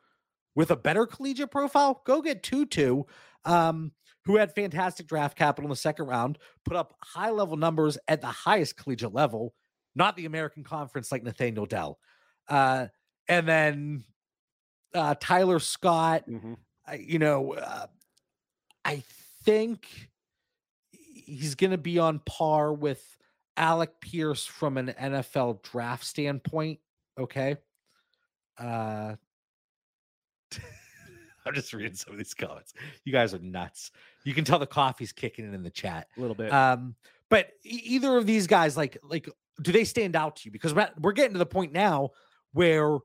[0.55, 3.03] with a better collegiate profile, go get Tutu,
[3.45, 3.91] um,
[4.25, 8.21] who had fantastic draft capital in the second round, put up high level numbers at
[8.21, 9.53] the highest collegiate level,
[9.95, 11.99] not the American Conference like Nathaniel Dell.
[12.47, 12.87] Uh,
[13.27, 14.03] and then
[14.93, 16.57] uh, Tyler Scott, Mhm.
[16.85, 17.87] I- you know, uh,
[18.83, 19.03] I
[19.45, 20.09] think
[20.91, 23.17] he's going to be on par with
[23.55, 26.79] Alec Pierce from an NFL draft standpoint.
[27.17, 27.55] Okay.
[28.57, 29.15] Uh,
[31.45, 32.73] I'm just reading some of these comments.
[33.05, 33.91] You guys are nuts.
[34.23, 36.07] You can tell the coffee's kicking in in the chat.
[36.17, 36.51] a little bit.
[36.53, 36.95] Um,
[37.29, 39.29] but either of these guys, like, like,
[39.61, 40.51] do they stand out to you?
[40.51, 42.09] Because we're, at- we're getting to the point now
[42.53, 42.97] where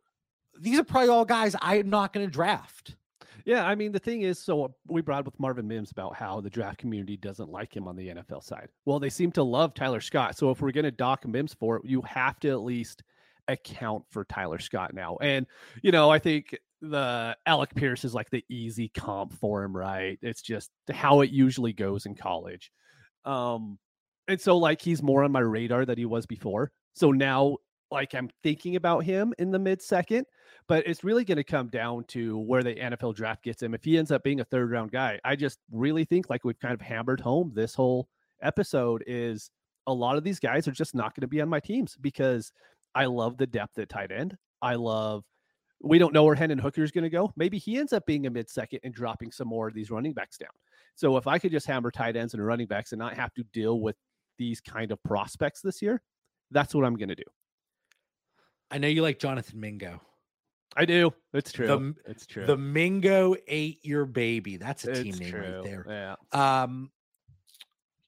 [0.59, 2.97] these are probably all guys I'm not going to draft.
[3.45, 6.41] yeah, I mean the thing is, so we brought up with Marvin Mims about how
[6.41, 8.68] the draft community doesn't like him on the NFL side.
[8.87, 10.37] Well, they seem to love Tyler Scott.
[10.37, 13.03] So if we're going to dock Mims for it, you have to at least
[13.49, 15.16] account for Tyler Scott now.
[15.20, 15.47] And
[15.82, 20.18] you know, I think the Alec Pierce is like the easy comp for him, right?
[20.22, 22.70] It's just how it usually goes in college.
[23.24, 23.79] Um,
[24.29, 26.72] and so like he's more on my radar than he was before.
[26.95, 27.57] So now
[27.91, 30.27] like I'm thinking about him in the mid second,
[30.68, 33.74] but it's really going to come down to where the NFL draft gets him.
[33.74, 36.59] If he ends up being a third round guy, I just really think like we've
[36.59, 38.09] kind of hammered home this whole
[38.43, 39.51] episode is
[39.87, 42.53] a lot of these guys are just not going to be on my teams because
[42.95, 44.37] I love the depth at tight end.
[44.61, 45.24] I love
[45.83, 47.33] we don't know where Hendon Hooker is going to go.
[47.37, 50.12] Maybe he ends up being a mid second and dropping some more of these running
[50.14, 50.51] backs down.
[50.95, 53.45] So if I could just hammer tight ends and running backs and not have to
[53.53, 53.97] deal with
[54.39, 56.01] these kind of prospects this year,
[56.51, 57.24] that's what I'm going to do.
[58.70, 60.01] I know you like Jonathan Mingo.
[60.77, 61.12] I do.
[61.33, 61.70] It's true.
[61.72, 62.47] m- it's true.
[62.47, 64.57] The Mingo eight year baby.
[64.57, 65.41] That's a team it's name true.
[65.41, 66.16] right there.
[66.33, 66.62] Yeah.
[66.62, 66.91] Um,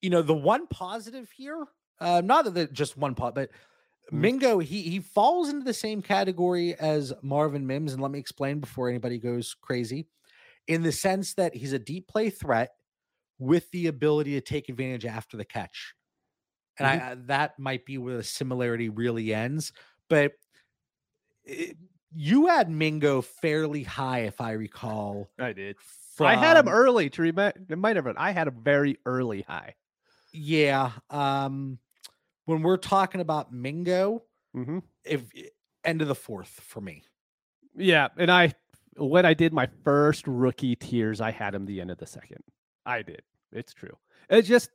[0.03, 1.65] you know, the one positive here,
[2.01, 3.51] uh, not that the- just one pot, but.
[4.13, 4.19] Mm.
[4.19, 8.61] Mingo, he he falls into the same category as Marvin Mims, and let me explain
[8.61, 10.07] before anybody goes crazy,
[10.67, 12.71] in the sense that he's a deep play threat
[13.39, 15.95] with the ability to take advantage after the catch,
[16.79, 19.73] and I I that might be where the similarity really ends.
[20.09, 20.33] But
[21.45, 21.77] it,
[22.15, 25.31] you had Mingo fairly high, if I recall.
[25.39, 25.77] I did.
[26.21, 27.53] I had him early to remember.
[27.69, 28.17] It might have been.
[28.17, 29.75] I had a very early high.
[30.33, 30.91] Yeah.
[31.11, 31.79] Um,
[32.49, 34.23] when we're talking about Mingo,
[34.57, 34.79] Mm-hmm.
[35.05, 35.23] if
[35.85, 37.05] end of the fourth for me.
[37.77, 38.55] Yeah, and I
[38.97, 42.43] when I did my first rookie tiers, I had him the end of the second.
[42.87, 43.23] I did.
[43.53, 43.97] It's true.
[44.31, 44.71] It's just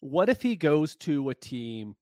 [0.00, 1.96] what if he goes to a team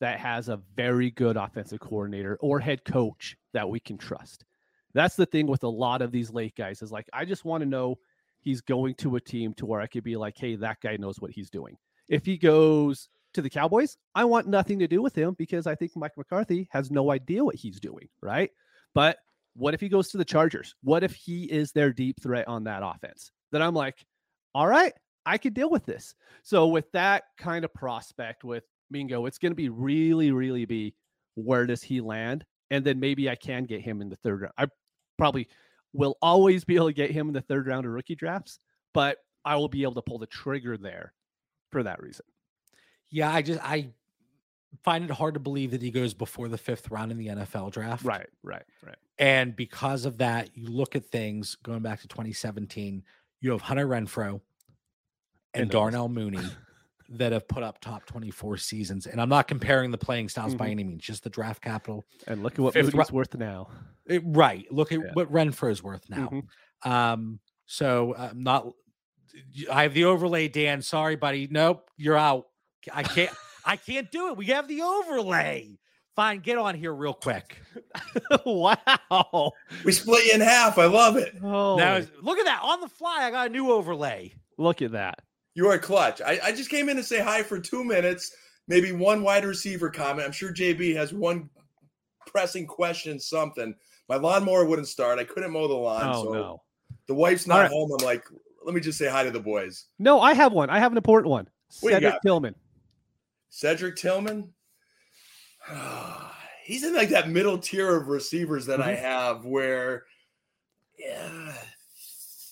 [0.00, 4.44] that has a very good offensive coordinator or head coach that we can trust?
[4.92, 7.62] That's the thing with a lot of these late guys is like I just want
[7.62, 7.98] to know
[8.40, 11.20] he's going to a team to where I could be like, hey, that guy knows
[11.20, 11.76] what he's doing.
[12.08, 15.74] If he goes to the Cowboys, I want nothing to do with him because I
[15.74, 18.50] think Mike McCarthy has no idea what he's doing, right?
[18.94, 19.18] But
[19.54, 20.74] what if he goes to the Chargers?
[20.82, 23.30] What if he is their deep threat on that offense?
[23.52, 24.04] Then I'm like,
[24.54, 24.92] all right,
[25.24, 26.14] I could deal with this.
[26.42, 30.94] So with that kind of prospect with Mingo, it's going to be really, really be
[31.34, 32.44] where does he land?
[32.70, 34.54] And then maybe I can get him in the third round.
[34.58, 34.66] I
[35.18, 35.48] probably
[35.92, 38.58] will always be able to get him in the third round of rookie drafts,
[38.92, 41.12] but I will be able to pull the trigger there
[41.70, 42.24] for that reason.
[43.16, 43.88] Yeah, I just I
[44.84, 47.72] find it hard to believe that he goes before the fifth round in the NFL
[47.72, 48.04] draft.
[48.04, 48.96] Right, right, right.
[49.18, 53.02] And because of that, you look at things going back to 2017,
[53.40, 54.40] you have Hunter Renfrow
[55.54, 55.70] and And.
[55.70, 56.40] Darnell Mooney
[57.08, 59.06] that have put up top 24 seasons.
[59.06, 60.72] And I'm not comparing the playing styles by Mhm.
[60.72, 62.04] any means, just the draft capital.
[62.26, 63.68] And look at what Fifth Mooney's rou- worth now.
[64.04, 64.70] It- right.
[64.70, 65.10] Look at Yeah.
[65.14, 66.28] what Renfrow's worth now.
[66.28, 66.90] Mhm.
[66.90, 68.68] Um, so I'm not
[69.70, 70.80] I have the overlay, Dan.
[70.82, 71.46] Sorry, buddy.
[71.50, 72.46] Nope, you're out.
[72.92, 73.30] I can't
[73.64, 74.36] I can't do it.
[74.36, 75.78] We have the overlay.
[76.14, 77.58] Fine, get on here real quick.
[78.46, 79.52] wow.
[79.84, 80.78] We split you in half.
[80.78, 81.34] I love it.
[81.42, 83.18] Oh, Now look at that on the fly.
[83.24, 84.32] I got a new overlay.
[84.56, 85.20] look at that.
[85.54, 86.22] You are clutch.
[86.22, 88.34] I, I just came in to say hi for two minutes,
[88.68, 90.26] maybe one wide receiver comment.
[90.26, 91.50] I'm sure JB has one
[92.26, 93.74] pressing question, something.
[94.08, 95.18] My lawnmower wouldn't start.
[95.18, 96.10] I couldn't mow the lawn.
[96.14, 96.62] Oh so no.
[97.08, 97.70] the wife's not right.
[97.70, 97.90] home.
[97.92, 98.24] I'm like,
[98.64, 99.86] let me just say hi to the boys.
[99.98, 100.70] No, I have one.
[100.70, 101.48] I have an important one.
[101.80, 102.20] What Cedric?
[102.22, 102.54] Tillman.
[103.48, 104.52] Cedric Tillman.
[106.64, 109.00] He's in like that middle tier of receivers that I Mhm.
[109.00, 110.04] have where
[110.98, 111.54] yeah,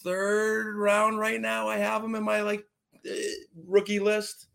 [0.02, 2.66] third round right now I have him in my like
[3.06, 3.28] eh,
[3.66, 4.46] rookie list.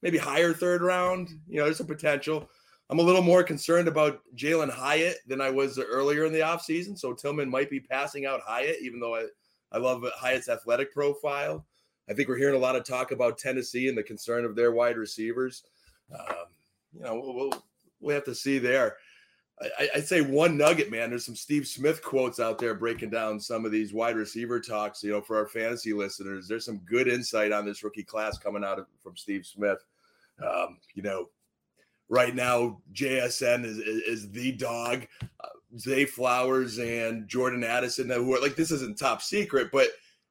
[0.00, 1.28] Maybe higher third round.
[1.48, 2.48] You know, there's a potential.
[2.90, 6.98] I'm a little more concerned about Jalin Hyatt than I was earlier in the offseason.
[6.98, 9.26] So Tillman might be passing out Hyatt, even though I,
[9.72, 11.66] I love Hyatt's athletic profile.
[12.08, 14.72] I think we're hearing a lot of talk about Tennessee and the concern of their
[14.72, 15.64] wide receivers.
[16.18, 16.46] Um,
[16.92, 17.64] you know, we'll, we'll,
[18.00, 18.96] we'll have to see there.
[19.78, 21.10] I, I'd say one nugget, man.
[21.10, 25.02] There's some Steve Smith quotes out there breaking down some of these wide receiver talks.
[25.02, 28.64] You know, for our fantasy listeners, there's some good insight on this rookie class coming
[28.64, 29.78] out of, from Steve Smith.
[30.42, 31.28] Um, you know,
[32.08, 35.06] right now JSN is is, is the dog.
[35.40, 35.48] Uh,
[35.78, 39.88] Zay Flowers and Jordan Addison, who are like this isn't top secret, but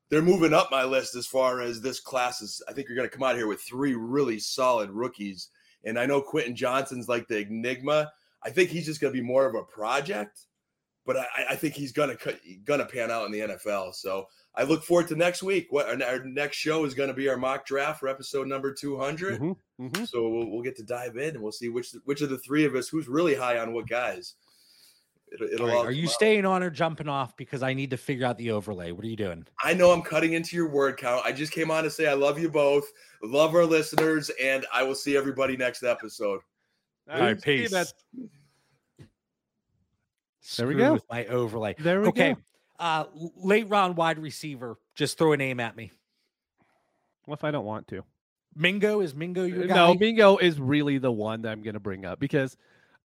[0.09, 2.61] they're moving up my list as far as this class is.
[2.67, 5.49] I think you're going to come out here with three really solid rookies.
[5.83, 8.11] And I know Quentin Johnston's like the enigma.
[8.43, 10.45] I think he's just going to be more of a project,
[11.05, 13.95] but I, I think he's going to going to pan out in the NFL.
[13.95, 14.25] So
[14.55, 15.67] I look forward to next week.
[15.69, 18.73] What our, our next show is going to be our mock draft for episode number
[18.73, 19.39] 200.
[19.39, 20.07] Mhm, mhm.
[20.07, 22.65] So we'll, we'll get to dive in and we'll see which which of the three
[22.65, 24.35] of us who's really high on what guys.
[25.33, 26.11] It'll, it'll All right, Are you out.
[26.11, 27.37] staying on or jumping off?
[27.37, 28.91] Because I need to figure out the overlay.
[28.91, 29.45] What are you doing?
[29.63, 31.25] I know I'm cutting into your word count.
[31.25, 32.85] I just came on to say I love you both,
[33.23, 36.41] love our listeners, and I will see everybody next episode.
[37.09, 37.71] All right, See you, peace.
[37.71, 37.85] man.
[40.57, 40.93] There we Screw go.
[40.93, 41.75] With my overlay.
[41.79, 42.33] There we Okay.
[42.33, 42.39] go.
[42.79, 43.05] Uh,
[43.37, 44.77] late round wide receiver.
[44.95, 45.91] Just throw a name at me.
[47.25, 48.03] What if I don't want to?
[48.55, 49.75] Mingo is Mingo your guy?
[49.75, 52.57] No, Mingo is really the one that I'm going to bring up because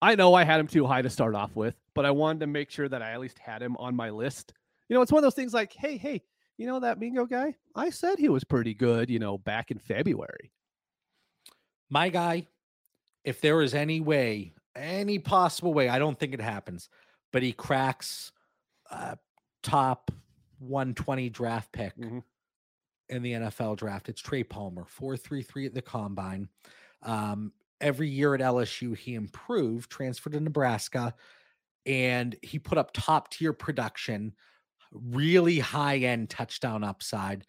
[0.03, 2.47] I know I had him too high to start off with, but I wanted to
[2.47, 4.53] make sure that I at least had him on my list.
[4.89, 6.21] You know, it's one of those things like, hey, hey,
[6.57, 7.55] you know that Mingo guy?
[7.75, 10.51] I said he was pretty good, you know, back in February.
[11.89, 12.47] my guy.
[13.23, 16.89] If there is any way, any possible way, I don't think it happens,
[17.31, 18.31] but he cracks
[18.91, 19.15] uh,
[19.61, 20.11] top
[20.59, 22.23] 120 draft pick Mhm.
[23.09, 24.09] in the NFL draft.
[24.09, 26.49] It's Trey Palmer, 433 at the combine.
[27.03, 27.53] Um,
[27.83, 31.15] every year at LSU, he improved, transferred to Nebraska,
[31.85, 34.33] and he put up top tier production,
[34.93, 37.45] really high end touchdown upside,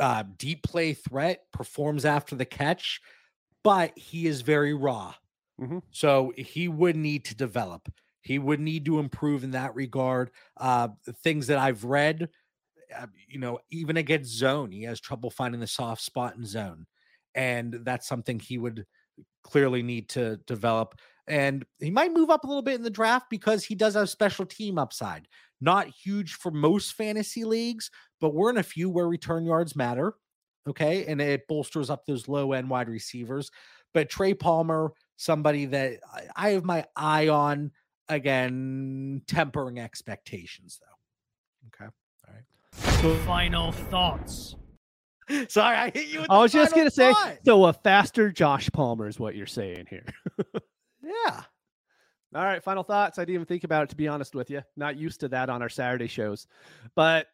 [0.00, 3.00] uh, deep play threat, performs after the catch,
[3.64, 5.14] but he is very raw.
[5.60, 5.82] Mhm.
[5.90, 7.88] So he would need to develop.
[8.22, 10.30] He would need to improve in that regard.
[10.56, 10.88] Uh,
[11.22, 12.30] things that I've read,
[12.94, 16.86] uh, you know, even against zone, he has trouble finding the soft spot in zone.
[17.34, 18.86] And that's something he would
[19.42, 20.98] clearly need to develop.
[21.26, 24.10] And he might move up a little bit in the draft because he does have
[24.10, 25.28] special team upside.
[25.60, 30.14] Not huge for most fantasy leagues, but we're in a few where return yards matter.
[30.68, 31.06] Okay.
[31.06, 33.50] And it bolsters up those low end wide receivers.
[33.94, 36.00] But Trey Palmer, somebody that
[36.36, 37.72] I- have my eye on,
[38.08, 41.66] again, tempering expectations though.
[41.84, 41.90] Okay.
[42.28, 42.44] All right.
[43.00, 44.56] So, final thoughts.
[45.48, 46.20] Sorry, I hit you.
[46.20, 47.12] With I was just gonna say,
[47.44, 50.06] so a faster Josh Palmer is what you're saying here.
[51.02, 51.42] yeah.
[52.32, 53.18] All right, final thoughts.
[53.18, 54.62] I didn't even think about it to be honest with you.
[54.76, 56.46] Not used to that on our Saturday shows.
[56.94, 57.26] But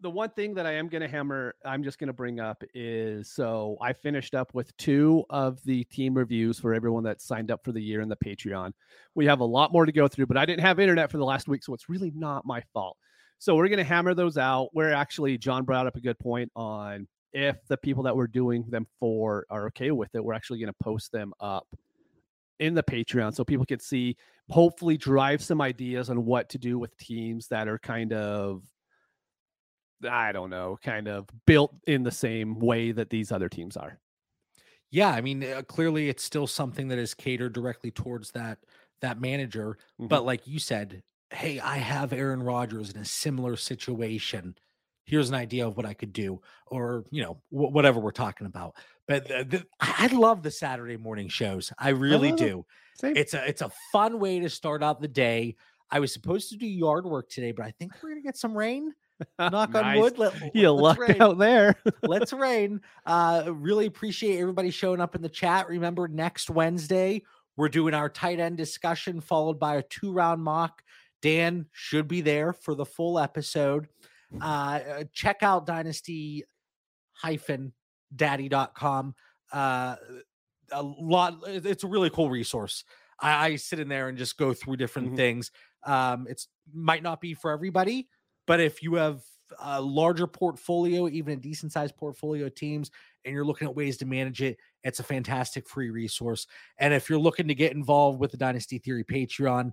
[0.00, 2.62] the one thing that I am going to hammer, I'm just going to bring up
[2.74, 7.50] is so I finished up with two of the team reviews for everyone that signed
[7.50, 8.72] up for the year in the Patreon.
[9.14, 11.24] We have a lot more to go through, but I didn't have internet for the
[11.24, 12.96] last week, so it's really not my fault.
[13.38, 14.68] So we're going to hammer those out.
[14.72, 17.06] Where actually, John brought up a good point on
[17.36, 20.68] if the people that we're doing them for are okay with it, we're actually going
[20.72, 21.68] to post them up
[22.58, 24.16] in the Patreon so people can see,
[24.48, 28.64] hopefully, drive some ideas on what to do with teams that are kind of,
[30.08, 33.98] I don't know, kind of built in the same way that these other teams are.
[34.90, 38.58] Yeah, I mean, uh, clearly it's still something that is catered directly towards that
[39.00, 39.78] that manager.
[40.00, 40.08] Mhm.
[40.08, 44.56] But like you said, hey, I have Aaron Rodgers in a similar situation.
[45.06, 48.46] Here's an idea of what I could do, or you know, wh- whatever we're talking
[48.46, 48.74] about.
[49.08, 51.72] But the, the, I I love the Saturday morning shows.
[51.78, 52.44] I really love it.
[52.44, 52.66] do.
[53.02, 55.56] It's a it's a fun way to start out the day.
[55.90, 58.56] I was supposed to do yard work today, but I think we're gonna get some
[58.56, 58.92] rain.
[59.38, 60.18] Knock on wood.
[60.18, 61.74] Let, You let's lucked rain out there.
[62.02, 62.80] let's rain.
[63.06, 65.68] Uh, really appreciate everybody showing up in the chat.
[65.68, 67.22] Remember, next Wednesday,
[67.56, 70.82] we're doing our tight end discussion, followed by a two round mock.
[71.22, 73.88] Dan should be there for the full episode.
[74.40, 76.44] Uh, uh, check out dynasty
[77.12, 77.72] hyphen
[78.14, 79.14] daddy.com.
[79.52, 79.96] Uh,
[80.72, 82.84] a lot, it's a really cool resource.
[83.20, 85.16] I, I sit in there and just go through different Mhm.
[85.16, 85.50] things.
[85.84, 88.08] Um, it's might not be for everybody,
[88.46, 89.22] but if you have
[89.60, 92.90] a larger portfolio, even a decent sized portfolio of teams,
[93.24, 96.46] and you're looking at ways to manage it, it's a fantastic free resource.
[96.78, 99.72] And if you're looking to get involved with the Dynasty Theory Patreon,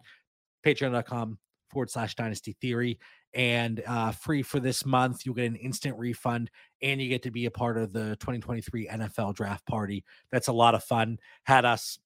[0.64, 1.40] patreon.com
[1.74, 3.00] forward slash dynasty theory
[3.34, 5.26] and uh, free for this month.
[5.26, 6.50] You'll get an instant refund
[6.82, 10.06] and you get to be a part of the 2023 NFL draft party.
[10.32, 11.18] That's a lot of fun.
[11.44, 12.00] Had us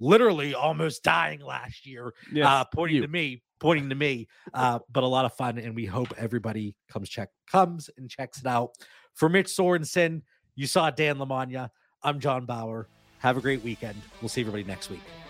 [0.00, 3.02] literally almost dying last year Yes, uh, pointing you.
[3.02, 4.28] to me, pointing to me.
[4.54, 8.38] Uh, but a lot of fun, and we hope everybody comes check comes and checks
[8.40, 8.70] it out.
[9.14, 10.22] For Mitch Sorensen,
[10.54, 11.70] you saw Dan Lamagna.
[12.02, 12.88] I'm John Bauer.
[13.18, 14.00] Have a great weekend.
[14.22, 15.27] We'll see everybody next week.